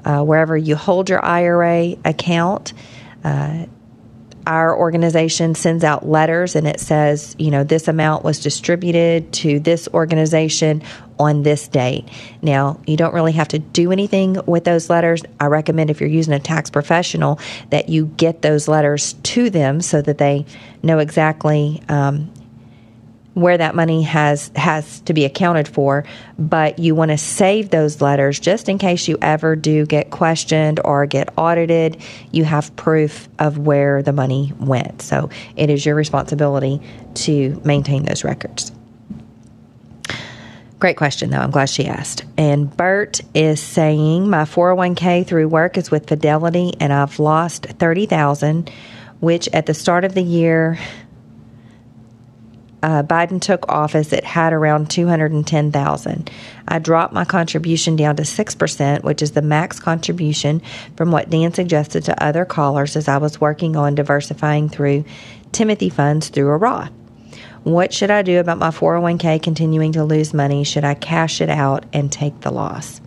[0.03, 2.73] uh, wherever you hold your IRA account.
[3.23, 3.65] Uh,
[4.47, 9.59] our organization sends out letters and it says, you know, this amount was distributed to
[9.59, 10.81] this organization
[11.19, 12.07] on this date.
[12.41, 15.23] Now, you don't really have to do anything with those letters.
[15.39, 19.81] I recommend if you're using a tax professional that you get those letters to them
[19.81, 20.45] so that they
[20.81, 22.31] know exactly um,
[23.33, 26.03] where that money has has to be accounted for
[26.37, 30.79] but you want to save those letters just in case you ever do get questioned
[30.83, 35.95] or get audited you have proof of where the money went so it is your
[35.95, 36.81] responsibility
[37.13, 38.71] to maintain those records
[40.81, 41.37] Great question, though.
[41.37, 42.25] I'm glad she asked.
[42.39, 48.07] And Bert is saying my 401k through work is with Fidelity, and I've lost thirty
[48.07, 48.71] thousand,
[49.19, 50.79] which at the start of the year
[52.83, 56.31] uh, Biden took office, it had around 210,000.
[56.67, 60.61] I dropped my contribution down to 6%, which is the max contribution
[60.97, 65.05] from what Dan suggested to other callers as I was working on diversifying through
[65.51, 66.91] Timothy funds through a Roth.
[67.63, 70.63] What should I do about my 401k continuing to lose money?
[70.63, 72.99] Should I cash it out and take the loss?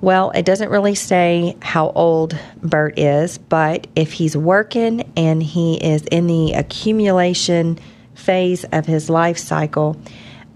[0.00, 5.76] Well, it doesn't really say how old Bert is, but if he's working and he
[5.76, 7.78] is in the accumulation
[8.20, 9.96] phase of his life cycle,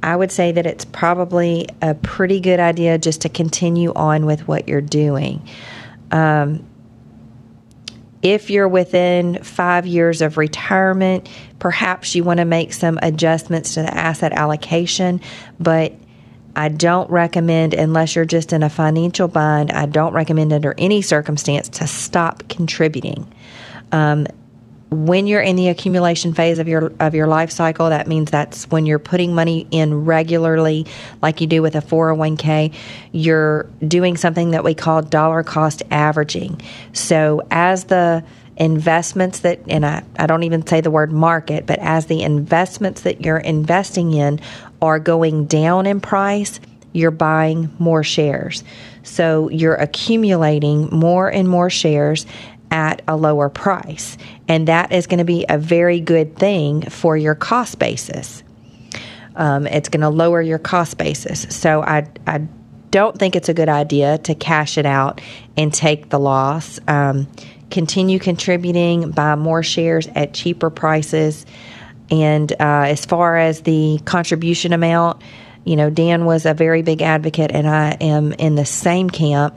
[0.02, 4.46] I would say that it's probably a pretty good idea just to continue on with
[4.46, 5.48] what you're doing.
[6.10, 6.66] Um,
[8.22, 13.82] if you're within five years of retirement, perhaps you want to make some adjustments to
[13.82, 15.20] the asset allocation,
[15.58, 15.92] but
[16.56, 21.02] I don't recommend, unless you're just in a financial bind, I don't recommend under any
[21.02, 23.30] circumstance to stop contributing.
[23.92, 24.26] Um,
[24.94, 28.70] when you're in the accumulation phase of your of your life cycle that means that's
[28.70, 30.86] when you're putting money in regularly
[31.20, 32.72] like you do with a 401k
[33.12, 36.60] you're doing something that we call dollar cost averaging.
[36.92, 38.24] So as the
[38.56, 43.02] investments that and I, I don't even say the word market but as the investments
[43.02, 44.40] that you're investing in
[44.80, 46.60] are going down in price
[46.94, 48.64] you're buying more shares.
[49.02, 52.24] So you're accumulating more and more shares
[52.74, 54.18] at a lower price.
[54.48, 58.42] And that is going to be a very good thing for your cost basis.
[59.36, 61.46] Um, it's going to lower your cost basis.
[61.54, 62.38] So I, I
[62.90, 65.20] don't think it's a good idea to cash it out
[65.56, 66.80] and take the loss.
[66.88, 67.28] Um,
[67.70, 71.46] continue contributing, buy more shares at cheaper prices.
[72.10, 75.22] And uh, as far as the contribution amount,
[75.64, 79.56] you know, Dan was a very big advocate, and I am in the same camp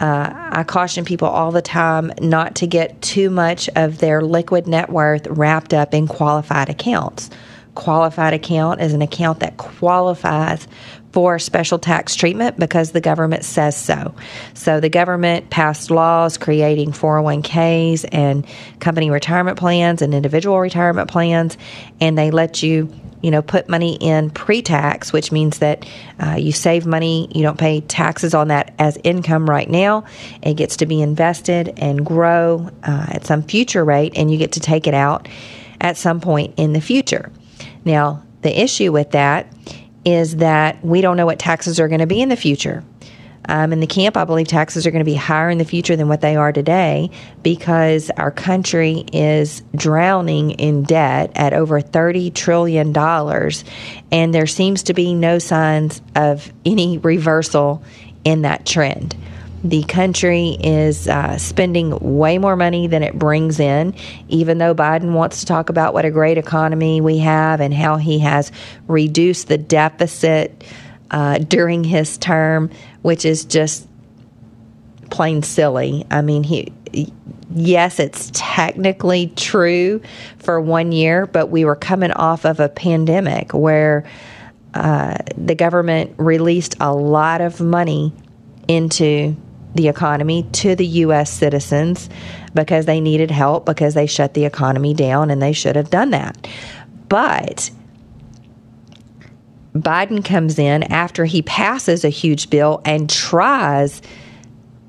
[0.00, 4.66] uh, I caution people all the time not to get too much of their liquid
[4.66, 7.30] net worth wrapped up in qualified accounts.
[7.74, 10.66] Qualified account is an account that qualifies
[11.12, 14.14] for special tax treatment because the government says so.
[14.52, 18.46] So the government passed laws creating 401ks and
[18.80, 21.56] company retirement plans and individual retirement plans,
[22.00, 22.92] and they let you
[23.26, 25.84] you know, put money in pre tax, which means that
[26.22, 30.04] uh, you save money, you don't pay taxes on that as income right now.
[30.42, 34.52] It gets to be invested and grow uh, at some future rate, and you get
[34.52, 35.26] to take it out
[35.80, 37.32] at some point in the future.
[37.84, 39.52] Now, the issue with that
[40.04, 42.84] is that we don't know what taxes are going to be in the future.
[43.48, 45.96] Um, in the camp, I believe taxes are going to be higher in the future
[45.96, 47.10] than what they are today
[47.42, 52.96] because our country is drowning in debt at over $30 trillion.
[54.10, 57.82] And there seems to be no signs of any reversal
[58.24, 59.16] in that trend.
[59.64, 63.94] The country is uh, spending way more money than it brings in,
[64.28, 67.96] even though Biden wants to talk about what a great economy we have and how
[67.96, 68.52] he has
[68.86, 70.62] reduced the deficit
[71.10, 72.70] uh, during his term,
[73.02, 73.86] which is just
[75.10, 76.04] plain silly.
[76.10, 76.72] I mean, he
[77.54, 80.00] yes, it's technically true
[80.38, 84.04] for one year, but we were coming off of a pandemic where
[84.74, 88.12] uh, the government released a lot of money
[88.68, 89.34] into
[89.74, 91.30] the economy to the U.S.
[91.30, 92.08] citizens
[92.54, 96.10] because they needed help because they shut the economy down and they should have done
[96.10, 96.48] that.
[97.08, 97.70] But
[99.82, 104.02] Biden comes in after he passes a huge bill and tries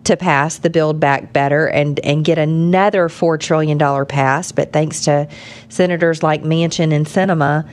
[0.07, 4.51] to pass the Build Back Better and, and get another $4 trillion pass.
[4.51, 5.27] But thanks to
[5.69, 7.67] senators like Manchin and Sinema,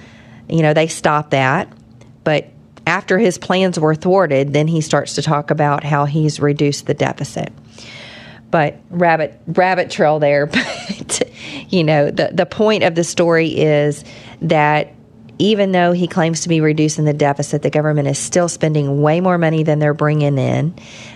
[0.49, 1.73] you know, they stopped that.
[2.25, 2.49] But
[2.87, 6.95] after his plans were thwarted, then he starts to talk about how he's reduced the
[6.95, 7.53] deficit.
[8.51, 10.51] But rabbit rabbit trail there.
[10.99, 11.23] But
[11.69, 14.05] you know, the the point of the story is
[14.43, 14.93] that
[15.39, 19.20] even though he claims to be reducing the deficit, the government is still spending way
[19.20, 20.74] more money than they're bringing in.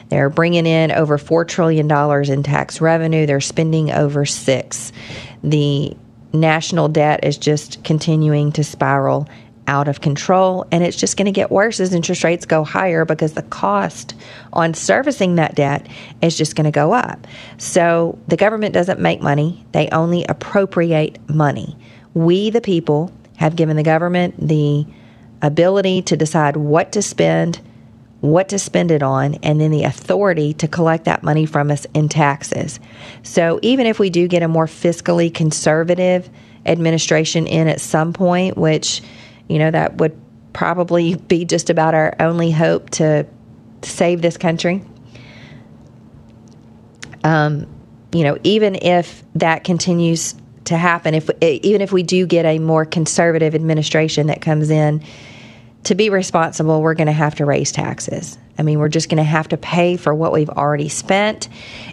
[0.09, 1.91] They're bringing in over $4 trillion
[2.33, 3.27] in tax revenue.
[3.27, 4.93] They're spending over six.
[5.45, 5.97] The
[6.33, 9.29] national debt is just continuing to spiral
[9.69, 13.05] out of control, and it's just going to get worse as interest rates go higher
[13.05, 14.15] because the cost
[14.53, 15.87] on servicing that debt
[16.23, 17.27] is just going to go up.
[17.59, 21.77] So the government doesn't make money, they only appropriate money.
[22.15, 24.85] We, the people, have given the government the
[25.41, 27.61] ability to decide what to spend,
[28.21, 31.87] what to spend it on, and then the authority to collect that money from us
[31.95, 32.81] in taxes.
[33.23, 36.29] So even if we do get a more fiscally conservative
[36.67, 39.03] administration in at some point, which,
[39.49, 40.21] you know, that would
[40.53, 43.25] probably be just about our only hope to
[43.83, 44.83] save this country.
[47.23, 47.69] Um,
[48.13, 50.35] you know, even if that continues
[50.69, 54.71] to happen, if eh, even if we do get a more conservative administration that comes
[54.71, 55.03] in,
[55.85, 58.39] to be responsible, we're going to have to raise taxes.
[58.59, 61.49] I mean, we're just going to have to pay for what we've already spent,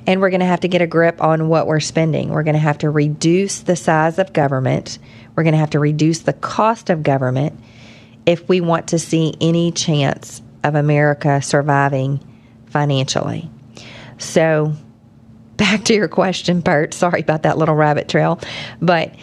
[0.07, 2.29] and we're going to have to get a grip on what we're spending.
[2.29, 4.97] We're going to have to reduce the size of government.
[5.35, 7.59] We're going to have to reduce the cost of government
[8.25, 12.19] if we want to see any chance of America surviving
[12.67, 13.49] financially.
[14.17, 14.73] So,
[15.57, 16.93] back to your question, Bert.
[16.93, 18.39] Sorry about that little rabbit trail,
[18.81, 19.13] but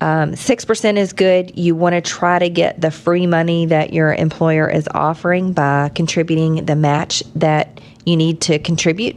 [0.00, 1.58] um, 6% is good.
[1.58, 5.90] You want to try to get the free money that your employer is offering by
[5.90, 9.16] contributing the match that you need to contribute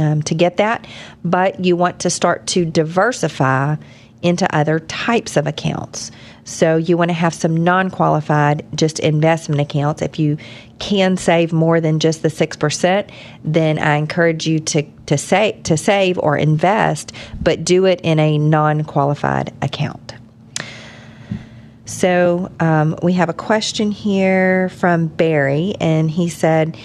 [0.00, 0.86] um, to get that.
[1.24, 3.76] But you want to start to diversify
[4.22, 6.10] into other types of accounts.
[6.46, 10.00] So you want to have some non qualified, just investment accounts.
[10.00, 10.38] If you
[10.78, 13.10] can save more than just the 6%,
[13.42, 18.20] then I encourage you to, to, say, to save or invest, but do it in
[18.20, 20.14] a non qualified account.
[21.84, 26.78] So um, we have a question here from Barry, and he said,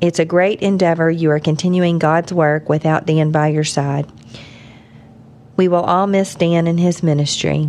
[0.00, 1.08] It's a great endeavor.
[1.08, 4.10] You are continuing God's work without Dan by your side.
[5.56, 7.68] We will all miss Dan and his ministry,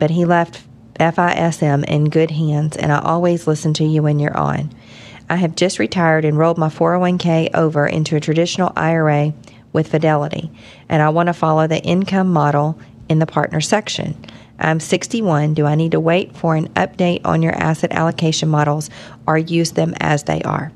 [0.00, 0.64] but he left
[0.98, 4.70] FISM in good hands, and I always listen to you when you're on.
[5.28, 9.32] I have just retired and rolled my 401k over into a traditional IRA
[9.72, 10.50] with Fidelity,
[10.88, 12.78] and I want to follow the income model
[13.08, 14.24] in the partner section.
[14.58, 15.54] I'm 61.
[15.54, 18.90] Do I need to wait for an update on your asset allocation models
[19.26, 20.72] or use them as they are?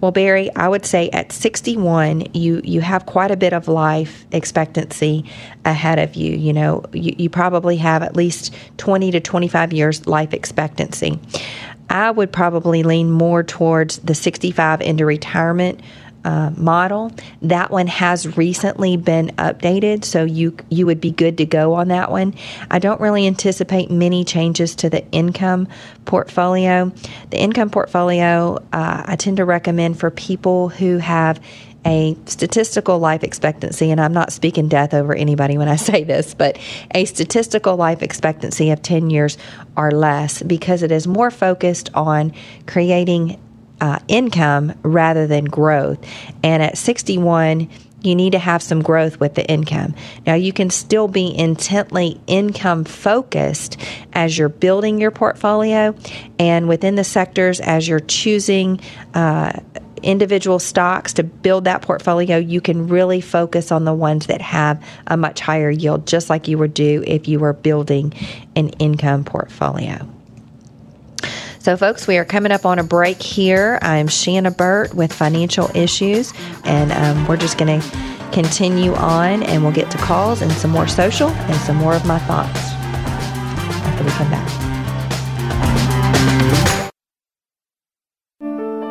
[0.00, 4.24] Well, Barry, I would say at 61, you you have quite a bit of life
[4.32, 5.26] expectancy
[5.64, 6.34] ahead of you.
[6.34, 11.18] You know, you, you probably have at least 20 to 25 years life expectancy.
[11.90, 15.80] I would probably lean more towards the 65 into retirement
[16.24, 17.12] uh, model.
[17.42, 21.88] That one has recently been updated, so you you would be good to go on
[21.88, 22.34] that one.
[22.70, 25.68] I don't really anticipate many changes to the income
[26.04, 26.92] portfolio.
[27.30, 31.40] The income portfolio uh, I tend to recommend for people who have
[31.86, 36.34] a statistical life expectancy, and I'm not speaking death over anybody when I say this,
[36.34, 36.58] but
[36.94, 39.38] a statistical life expectancy of 10 years
[39.76, 42.32] or less because it is more focused on
[42.66, 43.40] creating
[43.80, 45.98] uh, income rather than growth.
[46.42, 47.68] And at 61,
[48.02, 49.94] you need to have some growth with the income.
[50.26, 53.76] Now, you can still be intently income focused
[54.12, 55.94] as you're building your portfolio
[56.38, 58.80] and within the sectors as you're choosing.
[59.14, 59.52] Uh,
[60.02, 64.82] individual stocks to build that portfolio, you can really focus on the ones that have
[65.08, 68.10] a much higher yield, just like you would do if you were building
[68.56, 70.08] an income portfolio.
[71.60, 73.78] So, folks, we are coming up on a break here.
[73.82, 76.32] I'm Shanna Burt with Financial Issues,
[76.64, 77.86] and um, we're just going to
[78.32, 82.06] continue on and we'll get to calls and some more social and some more of
[82.06, 82.58] my thoughts
[83.84, 84.48] after we come back.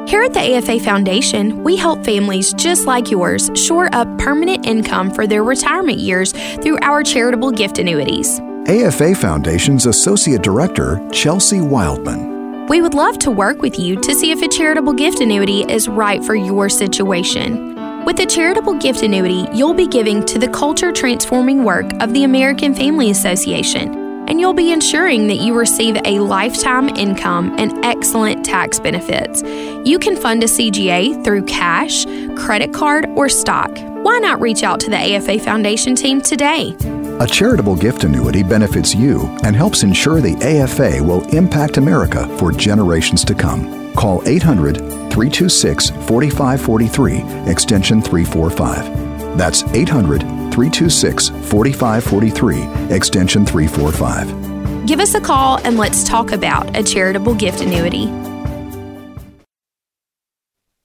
[0.08, 5.10] Here at the AFA Foundation, we help families just like yours shore up permanent income
[5.10, 8.40] for their retirement years through our charitable gift annuities.
[8.68, 12.39] AFA Foundation's Associate Director, Chelsea Wildman.
[12.70, 15.90] We would love to work with you to see if a charitable gift annuity is
[15.90, 17.76] right for your situation.
[18.06, 22.26] With a charitable gift annuity, you'll be giving to the culture transforming work of the
[22.26, 28.46] American Family Association and you'll be ensuring that you receive a lifetime income and excellent
[28.46, 29.42] tax benefits.
[29.84, 32.06] You can fund a CGA through cash,
[32.36, 33.76] credit card, or stock.
[34.04, 36.76] Why not reach out to the AFA Foundation team today?
[37.22, 42.54] A charitable gift annuity benefits you and helps ensure the AFA will impact America for
[42.54, 43.94] generations to come.
[43.94, 49.38] Call 800 326 4543, extension 345.
[49.38, 54.86] That's 800 326 4543, extension 345.
[54.88, 58.08] Give us a call and let's talk about a charitable gift annuity.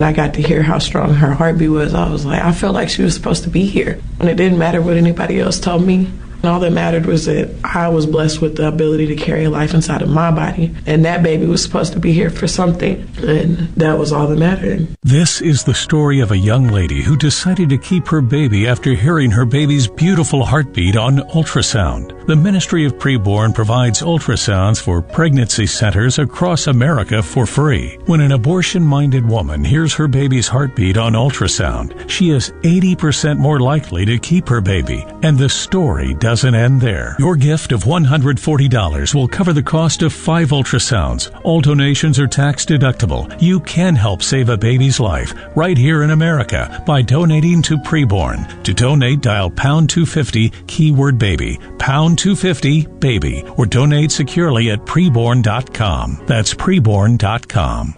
[0.00, 1.94] I got to hear how strong her heartbeat was.
[1.94, 4.00] I was like, I felt like she was supposed to be here.
[4.18, 6.10] And it didn't matter what anybody else told me.
[6.44, 9.72] And all that mattered was that I was blessed with the ability to carry life
[9.72, 10.74] inside of my body.
[10.84, 13.08] And that baby was supposed to be here for something.
[13.22, 14.94] And that was all that mattered.
[15.02, 18.92] This is the story of a young lady who decided to keep her baby after
[18.92, 22.26] hearing her baby's beautiful heartbeat on ultrasound.
[22.26, 27.98] The Ministry of Preborn provides ultrasounds for pregnancy centers across America for free.
[28.04, 33.60] When an abortion minded woman hears her baby's heartbeat on ultrasound, she is 80% more
[33.60, 35.06] likely to keep her baby.
[35.22, 37.14] And the story doesn't end there.
[37.20, 41.30] Your gift of $140 will cover the cost of five ultrasounds.
[41.44, 43.40] All donations are tax deductible.
[43.40, 48.64] You can help save a baby's life right here in America by donating to Preborn.
[48.64, 56.24] To donate, dial pound 250 keyword baby, pound 250 baby, or donate securely at preborn.com.
[56.26, 57.94] That's preborn.com.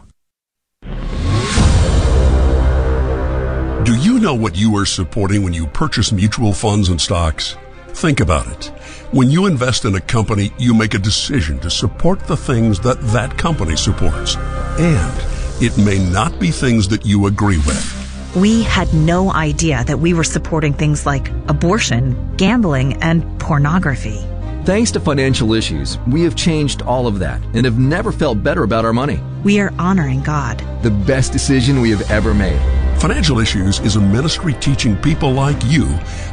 [3.86, 7.56] Do you know what you are supporting when you purchase mutual funds and stocks?
[7.96, 8.66] Think about it.
[9.10, 13.00] When you invest in a company, you make a decision to support the things that
[13.00, 14.36] that company supports.
[14.78, 18.36] And it may not be things that you agree with.
[18.36, 24.18] We had no idea that we were supporting things like abortion, gambling, and pornography.
[24.66, 28.62] Thanks to financial issues, we have changed all of that and have never felt better
[28.62, 29.18] about our money.
[29.42, 30.62] We are honoring God.
[30.82, 32.60] The best decision we have ever made.
[32.98, 35.84] Financial Issues is a ministry teaching people like you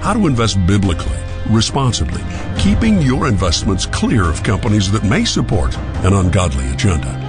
[0.01, 2.23] how to invest biblically, responsibly,
[2.57, 7.19] keeping your investments clear of companies that may support an ungodly agenda.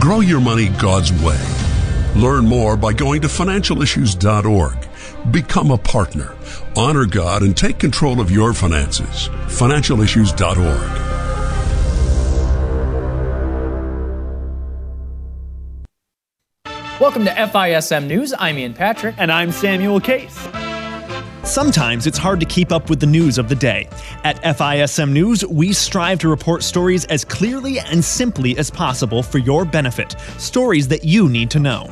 [0.00, 1.38] Grow your money God's way.
[2.16, 4.88] Learn more by going to financialissues.org.
[5.32, 6.34] Become a partner.
[6.74, 9.28] Honor God and take control of your finances.
[9.48, 11.07] Financialissues.org.
[17.00, 18.34] Welcome to FISM News.
[18.36, 19.14] I'm Ian Patrick.
[19.18, 20.36] And I'm Samuel Case.
[21.44, 23.88] Sometimes it's hard to keep up with the news of the day.
[24.24, 29.38] At FISM News, we strive to report stories as clearly and simply as possible for
[29.38, 30.16] your benefit.
[30.38, 31.88] Stories that you need to know.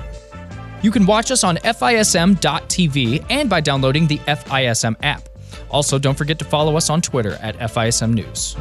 [0.82, 5.28] You can watch us on FISM.tv and by downloading the FISM app.
[5.70, 8.56] Also, don't forget to follow us on Twitter at FISM News.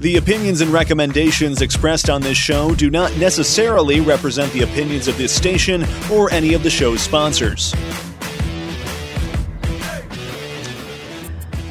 [0.00, 5.18] The opinions and recommendations expressed on this show do not necessarily represent the opinions of
[5.18, 7.74] this station or any of the show's sponsors.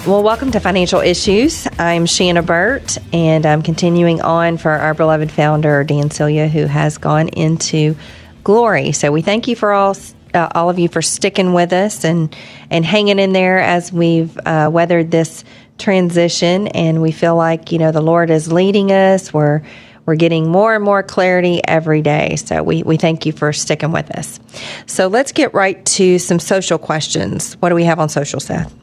[0.05, 1.69] Well, welcome to Financial Issues.
[1.79, 6.97] I'm Shanna Burt, and I'm continuing on for our beloved founder, Dan Celia, who has
[6.97, 7.95] gone into
[8.43, 8.91] glory.
[8.91, 9.95] So we thank you for all.
[10.33, 12.35] Uh, all of you for sticking with us and
[12.69, 15.45] and hanging in there as we've uh, weathered this
[15.77, 19.33] transition, and we feel like you know the Lord is leading us.
[19.33, 19.61] We're
[20.07, 22.37] we're getting more and more clarity every day.
[22.37, 24.39] So we, we thank you for sticking with us.
[24.85, 27.55] So let's get right to some social questions.
[27.55, 28.73] What do we have on social, Seth?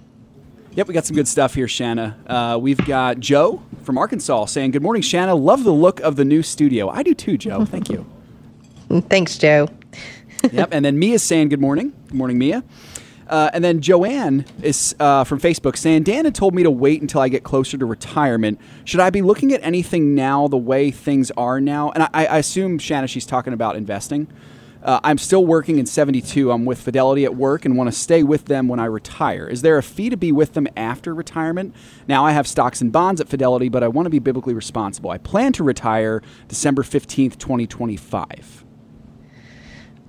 [0.72, 2.18] Yep, we got some good stuff here, Shanna.
[2.26, 5.34] Uh, we've got Joe from Arkansas saying, Good morning, Shanna.
[5.34, 6.90] Love the look of the new studio.
[6.90, 7.64] I do too, Joe.
[7.64, 8.04] Thank you.
[9.08, 9.68] Thanks, Joe.
[10.52, 11.94] yep, and then Mia's saying, Good morning.
[12.08, 12.62] Good morning, Mia.
[13.34, 17.00] Uh, and then Joanne is uh, from Facebook saying, Dan had told me to wait
[17.02, 18.60] until I get closer to retirement.
[18.84, 21.90] Should I be looking at anything now the way things are now?
[21.90, 24.28] And I, I assume, Shanna, she's talking about investing.
[24.84, 26.52] Uh, I'm still working in 72.
[26.52, 29.48] I'm with Fidelity at work and want to stay with them when I retire.
[29.48, 31.74] Is there a fee to be with them after retirement?
[32.06, 35.10] Now, I have stocks and bonds at Fidelity, but I want to be biblically responsible.
[35.10, 38.64] I plan to retire December 15th, 2025.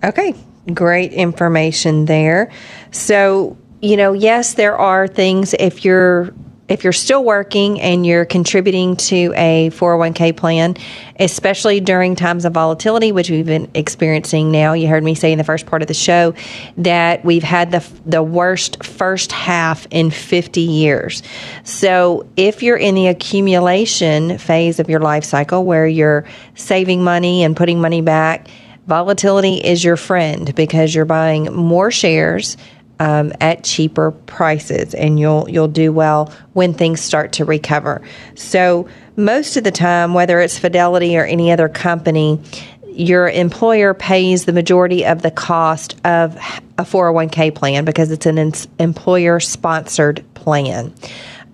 [0.03, 0.35] Okay,
[0.73, 2.51] great information there.
[2.91, 6.33] So, you know, yes, there are things if you're
[6.67, 10.75] if you're still working and you're contributing to a 401k plan,
[11.19, 15.37] especially during times of volatility, which we've been experiencing now, you heard me say in
[15.37, 16.33] the first part of the show
[16.77, 21.21] that we've had the, the worst first half in 50 years.
[21.63, 27.43] So if you're in the accumulation phase of your life cycle where you're saving money
[27.43, 28.47] and putting money back,
[28.87, 32.57] volatility is your friend because you're buying more shares
[32.99, 38.01] um, at cheaper prices, and you'll you'll do well when things start to recover.
[38.35, 42.39] So most of the time, whether it's Fidelity or any other company,
[42.87, 46.35] your employer pays the majority of the cost of
[46.77, 50.93] a 401k plan because it's an employer sponsored plan.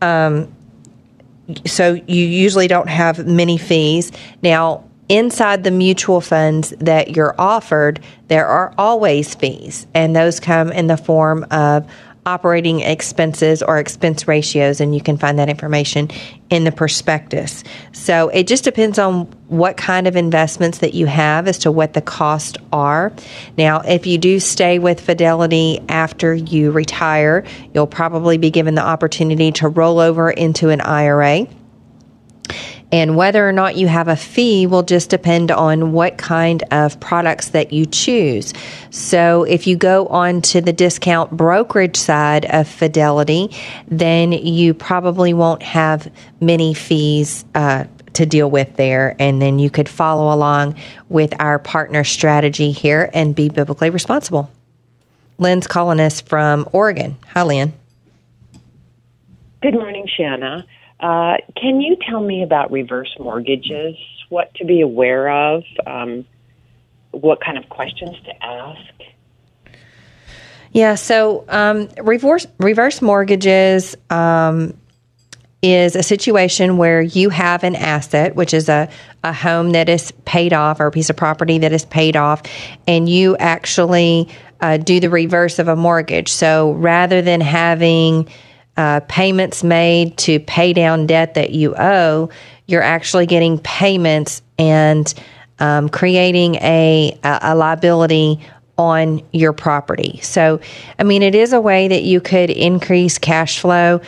[0.01, 0.53] Um,
[1.65, 4.11] so you usually don't have many fees.
[4.41, 7.99] Now, inside the mutual funds that you're offered,
[8.29, 11.85] there are always fees, and those come in the form of
[12.25, 16.09] operating expenses or expense ratios, and you can find that information
[16.49, 17.63] in the prospectus.
[17.91, 21.93] So it just depends on what kind of investments that you have as to what
[21.93, 23.11] the costs are.
[23.57, 27.43] Now, if you do stay with Fidelity after you retire,
[27.73, 31.47] you'll probably be given the opportunity to roll over into an IRA.
[32.91, 36.99] And whether or not you have a fee will just depend on what kind of
[36.99, 38.53] products that you choose.
[38.89, 43.55] So if you go on to the discount brokerage side of Fidelity,
[43.87, 46.11] then you probably won't have
[46.41, 49.15] many fees uh, to deal with there.
[49.19, 50.75] And then you could follow along
[51.07, 54.51] with our partner strategy here and be biblically responsible.
[55.37, 57.17] Lynn's calling us from Oregon.
[57.27, 57.73] Hi, Lynn.
[59.61, 60.65] Good morning, Shanna.
[61.01, 63.95] Uh, can you tell me about reverse mortgages?
[64.29, 65.63] What to be aware of?
[65.85, 66.25] Um,
[67.09, 68.93] what kind of questions to ask?
[70.71, 74.77] Yeah, so um, reverse reverse mortgages um,
[75.61, 78.87] is a situation where you have an asset, which is a,
[79.23, 82.43] a home that is paid off or a piece of property that is paid off,
[82.87, 84.29] and you actually
[84.61, 86.31] uh, do the reverse of a mortgage.
[86.31, 88.29] So rather than having
[88.81, 92.27] uh, payments made to pay down debt that you owe,
[92.65, 95.13] you're actually getting payments and
[95.59, 98.39] um, creating a, a liability
[98.79, 100.19] on your property.
[100.23, 100.59] So,
[100.97, 104.01] I mean, it is a way that you could increase cash flow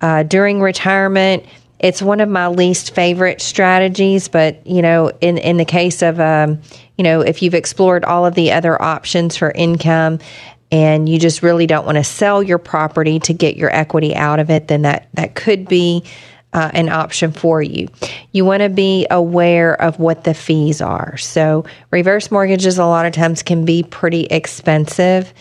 [0.00, 1.44] uh, during retirement.
[1.80, 6.20] It's one of my least favorite strategies, but you know, in in the case of
[6.20, 6.60] um,
[6.96, 10.20] you know, if you've explored all of the other options for income
[10.72, 14.38] and you just really don't want to sell your property to get your equity out
[14.38, 16.04] of it, then that, that could be
[16.52, 17.88] uh, an option for you.
[18.32, 21.16] You want to be aware of what the fees are.
[21.16, 25.32] So, reverse mortgages a lot of times can be pretty expensive.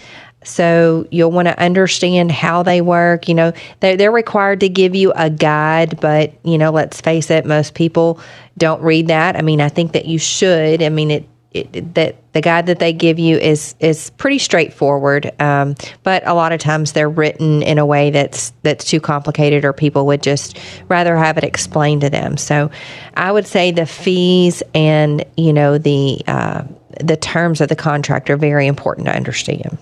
[0.44, 3.28] So, you'll want to understand how they work.
[3.28, 7.32] You know, they're, they're required to give you a guide, but, you know, let's face
[7.32, 8.20] it, most people
[8.58, 9.36] don't read that.
[9.36, 10.84] I mean, I think that you should.
[10.84, 15.32] I mean, it, it, that the guide that they give you is is pretty straightforward,
[15.42, 19.66] um, but a lot of times they're written in a way that's that's too complicated,
[19.66, 22.38] or people would just rather have it explained to them.
[22.38, 22.70] So,
[23.16, 26.66] I would say the fees and you know the uh,
[27.00, 29.80] the terms of the contract are very important to understand.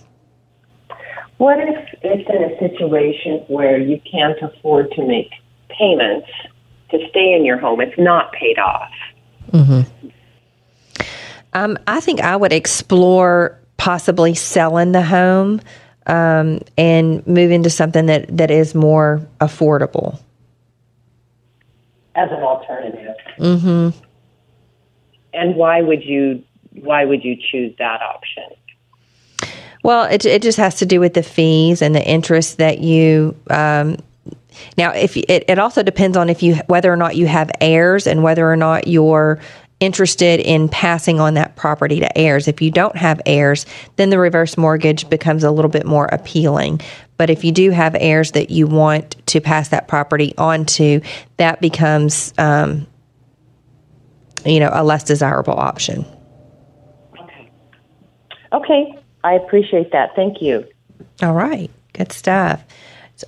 [1.37, 5.31] What if it's in a situation where you can't afford to make
[5.67, 6.29] payments
[6.91, 7.81] to stay in your home?
[7.81, 8.91] It's not paid off.
[9.51, 10.07] Mm-hmm.
[11.57, 15.59] Um, I think I would explore possibly selling the home
[16.05, 20.19] um, and move into something that, that is more affordable.
[22.15, 23.15] As an alternative.
[23.39, 23.97] Mm-hmm.
[25.33, 26.43] And why would you
[26.73, 28.43] why would you choose that option?
[29.83, 33.35] Well, it, it just has to do with the fees and the interest that you.
[33.49, 33.97] Um,
[34.77, 38.07] now, if it, it also depends on if you whether or not you have heirs
[38.07, 39.39] and whether or not your
[39.79, 42.47] interested in passing on that property to heirs.
[42.47, 43.65] If you don't have heirs,
[43.95, 46.81] then the reverse mortgage becomes a little bit more appealing.
[47.17, 51.01] But if you do have heirs that you want to pass that property on to,
[51.37, 52.87] that becomes, um,
[54.45, 56.05] you know, a less desirable option.
[57.19, 57.51] Okay.
[58.53, 58.99] Okay.
[59.23, 60.15] I appreciate that.
[60.15, 60.65] Thank you.
[61.21, 61.69] All right.
[61.93, 62.63] Good stuff.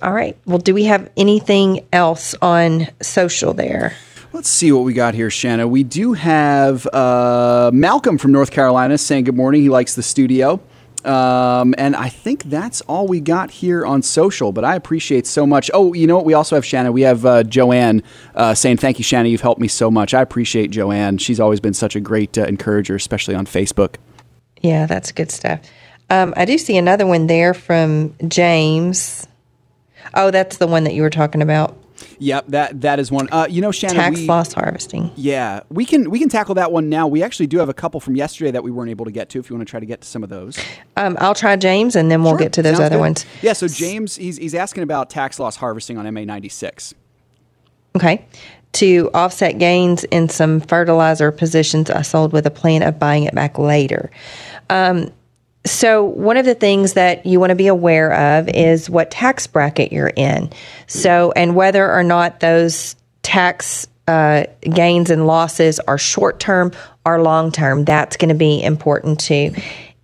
[0.02, 0.36] All right.
[0.46, 3.94] Well, do we have anything else on social there?
[4.32, 5.66] Let's see what we got here, Shanna.
[5.66, 9.62] We do have uh, Malcolm from North Carolina saying good morning.
[9.62, 10.60] He likes the studio.
[11.04, 15.46] Um, and I think that's all we got here on social, but I appreciate so
[15.46, 15.68] much.
[15.74, 16.26] Oh, you know what?
[16.26, 16.92] We also have Shanna.
[16.92, 18.04] We have uh, Joanne
[18.34, 19.28] uh, saying, Thank you, Shanna.
[19.28, 20.14] You've helped me so much.
[20.14, 21.18] I appreciate Joanne.
[21.18, 23.96] She's always been such a great uh, encourager, especially on Facebook.
[24.60, 25.60] Yeah, that's good stuff.
[26.10, 29.26] Um, I do see another one there from James.
[30.14, 31.79] Oh, that's the one that you were talking about.
[32.20, 33.28] Yep that that is one.
[33.30, 35.10] Uh, you know, Shannon, tax we, loss harvesting.
[35.16, 37.06] Yeah, we can we can tackle that one now.
[37.06, 39.38] We actually do have a couple from yesterday that we weren't able to get to.
[39.38, 40.58] If you want to try to get to some of those,
[40.96, 42.38] um, I'll try James, and then we'll sure.
[42.38, 43.00] get to those Sounds other good.
[43.00, 43.26] ones.
[43.42, 43.52] Yeah.
[43.54, 46.94] So James, he's he's asking about tax loss harvesting on MA ninety six.
[47.96, 48.24] Okay.
[48.74, 53.34] To offset gains in some fertilizer positions, I sold with a plan of buying it
[53.34, 54.10] back later.
[54.68, 55.10] Um,
[55.66, 59.46] so, one of the things that you want to be aware of is what tax
[59.46, 60.50] bracket you're in.
[60.86, 66.72] So, and whether or not those tax uh, gains and losses are short term
[67.04, 69.54] or long term, that's going to be important too.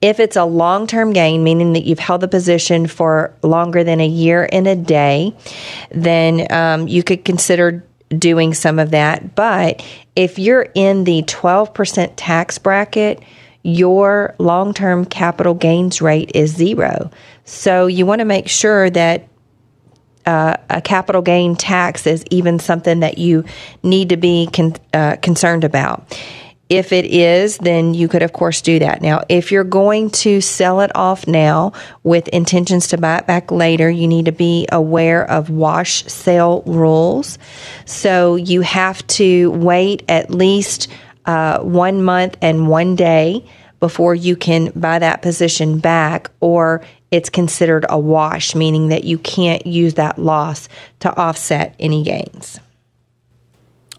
[0.03, 4.01] If it's a long term gain, meaning that you've held the position for longer than
[4.01, 5.35] a year and a day,
[5.91, 9.35] then um, you could consider doing some of that.
[9.35, 9.85] But
[10.15, 13.23] if you're in the 12% tax bracket,
[13.67, 17.11] your long term capital gains rate is zero.
[17.45, 19.29] So you want to make sure that
[20.25, 23.45] uh, a capital gain tax is even something that you
[23.83, 26.17] need to be con- uh, concerned about.
[26.69, 29.03] If it is, then you could, of course, do that.
[29.03, 33.51] Now, if you're going to sell it off now with intentions to buy it back
[33.51, 37.39] later, you need to be aware of wash sale rules.
[37.85, 40.89] So you have to wait at least
[41.27, 43.45] uh, one month and one day
[43.81, 49.19] before you can buy that position back, or it's considered a wash, meaning that you
[49.19, 50.69] can't use that loss
[51.01, 52.59] to offset any gains.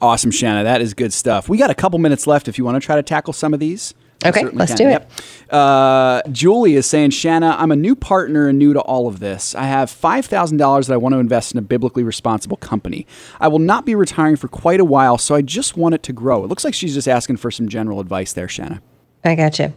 [0.02, 0.64] Awesome, Shanna.
[0.64, 1.50] That is good stuff.
[1.50, 3.60] We got a couple minutes left if you want to try to tackle some of
[3.60, 3.94] these.
[4.26, 4.78] Okay, let's can.
[4.78, 4.92] do it.
[4.92, 5.12] Yep.
[5.50, 9.56] Uh, Julie is saying, Shanna, I'm a new partner and new to all of this.
[9.56, 13.06] I have $5,000 that I want to invest in a biblically responsible company.
[13.40, 16.14] I will not be retiring for quite a while, so I just want it to
[16.14, 16.44] grow.
[16.44, 18.82] It looks like she's just asking for some general advice there, Shanna.
[19.24, 19.74] I got you.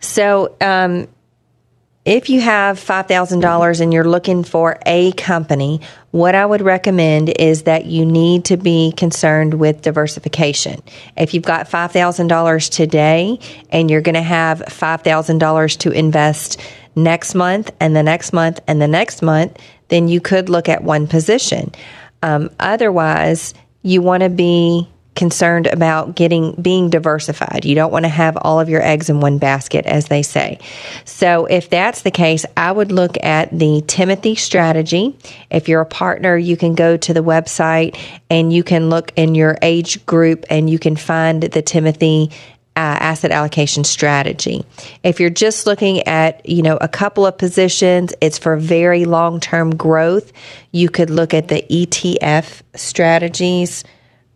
[0.00, 1.08] So, um,
[2.04, 5.80] if you have $5,000 and you're looking for a company,
[6.10, 10.82] what I would recommend is that you need to be concerned with diversification.
[11.16, 13.38] If you've got $5,000 today
[13.70, 16.60] and you're going to have $5,000 to invest
[16.94, 20.84] next month and the next month and the next month, then you could look at
[20.84, 21.72] one position.
[22.22, 27.64] Um, otherwise, you want to be concerned about getting being diversified.
[27.64, 30.58] You don't want to have all of your eggs in one basket as they say.
[31.04, 35.16] So if that's the case, I would look at the Timothy strategy.
[35.50, 37.98] If you're a partner, you can go to the website
[38.28, 42.30] and you can look in your age group and you can find the Timothy
[42.76, 44.64] uh, asset allocation strategy.
[45.04, 49.76] If you're just looking at, you know, a couple of positions, it's for very long-term
[49.76, 50.32] growth.
[50.72, 53.84] You could look at the ETF strategies.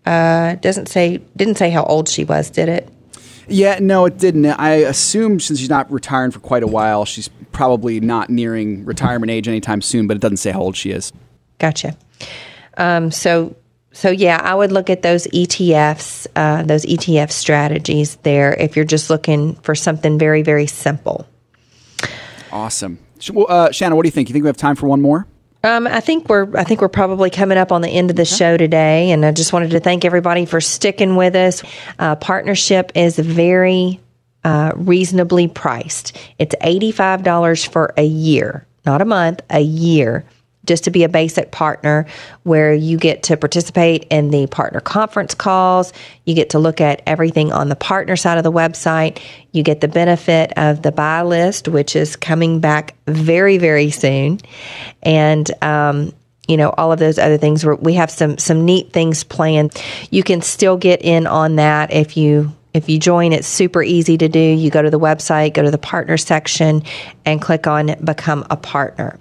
[0.08, 2.88] Uh, doesn't say didn't say how old she was, did it?
[3.46, 4.46] Yeah, no, it didn't.
[4.46, 9.30] I assume since she's not retiring for quite a while, she's probably not nearing retirement
[9.30, 10.06] age anytime soon.
[10.06, 11.12] But it doesn't say how old she is.
[11.58, 11.94] Gotcha.
[12.78, 13.54] Um, so,
[13.92, 18.54] so yeah, I would look at those ETFs, uh, those ETF strategies there.
[18.54, 21.26] If you're just looking for something very, very simple.
[22.50, 22.98] Awesome,
[23.36, 23.94] uh, Shanna.
[23.94, 24.30] What do you think?
[24.30, 25.26] You think we have time for one more?
[25.68, 28.22] Um, I think we're I think we're probably coming up on the end of the
[28.22, 28.36] okay.
[28.36, 31.62] show today, and I just wanted to thank everybody for sticking with us.
[31.98, 34.00] Uh, partnership is very
[34.44, 36.16] uh, reasonably priced.
[36.38, 40.24] It's eighty five dollars for a year, not a month, a year
[40.68, 42.06] just to be a basic partner
[42.44, 45.92] where you get to participate in the partner conference calls.
[46.24, 49.20] You get to look at everything on the partner side of the website.
[49.52, 54.38] You get the benefit of the buy list, which is coming back very, very soon.
[55.02, 56.12] And, um,
[56.46, 59.70] you know all of those other things we have some some neat things planned
[60.10, 64.18] you can still get in on that if you if you join, it's super easy
[64.18, 64.38] to do.
[64.38, 66.82] You go to the website, go to the partner section,
[67.24, 69.18] and click on Become a Partner.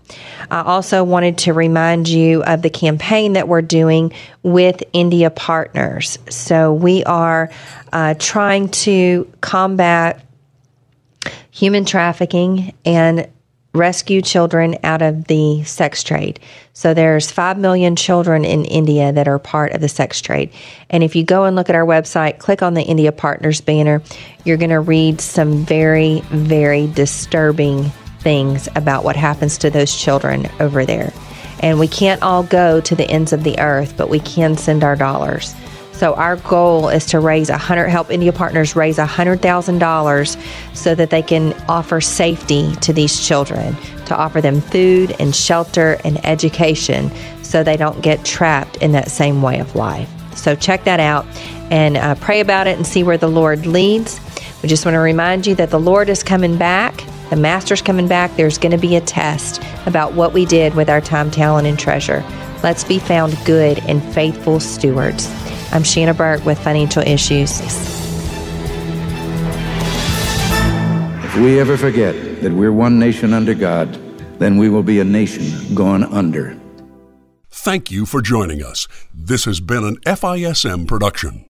[0.51, 6.19] I also wanted to remind you of the campaign that we're doing with India Partners.
[6.29, 7.49] So we are
[7.93, 10.23] uh, trying to combat
[11.51, 13.27] human trafficking and
[13.77, 16.39] rescue children out of the sex trade.
[16.73, 20.51] So there's 5 million children in India that are part of the sex trade.
[20.89, 24.01] And if you go and look at our website, click on the India Partners banner,
[24.43, 30.49] you're going to read some very very disturbing things about what happens to those children
[30.59, 31.13] over there.
[31.59, 34.83] And we can't all go to the ends of the earth, but we can send
[34.83, 35.55] our dollars.
[35.97, 39.79] So our goal is to raise a hundred help India partners raise a hundred thousand
[39.79, 40.37] dollars
[40.75, 43.75] so that they can offer safety to these children,
[44.05, 47.09] to offer them food and shelter and education
[47.41, 50.07] so they don't get trapped in that same way of life.
[50.35, 51.25] So check that out
[51.71, 54.19] and uh, pray about it and see where the Lord leads.
[54.61, 57.03] We just want to remind you that the Lord is coming back.
[57.31, 58.35] The Master's coming back.
[58.35, 61.79] There's going to be a test about what we did with our time, talent, and
[61.79, 62.23] treasure.
[62.61, 65.27] Let's be found good and faithful stewards.
[65.71, 67.59] I'm Shanna Burke with Financial Issues.
[71.23, 73.93] If we ever forget that we're one nation under God,
[74.39, 76.57] then we will be a nation gone under.
[77.49, 78.87] Thank you for joining us.
[79.13, 81.45] This has been an FISM production.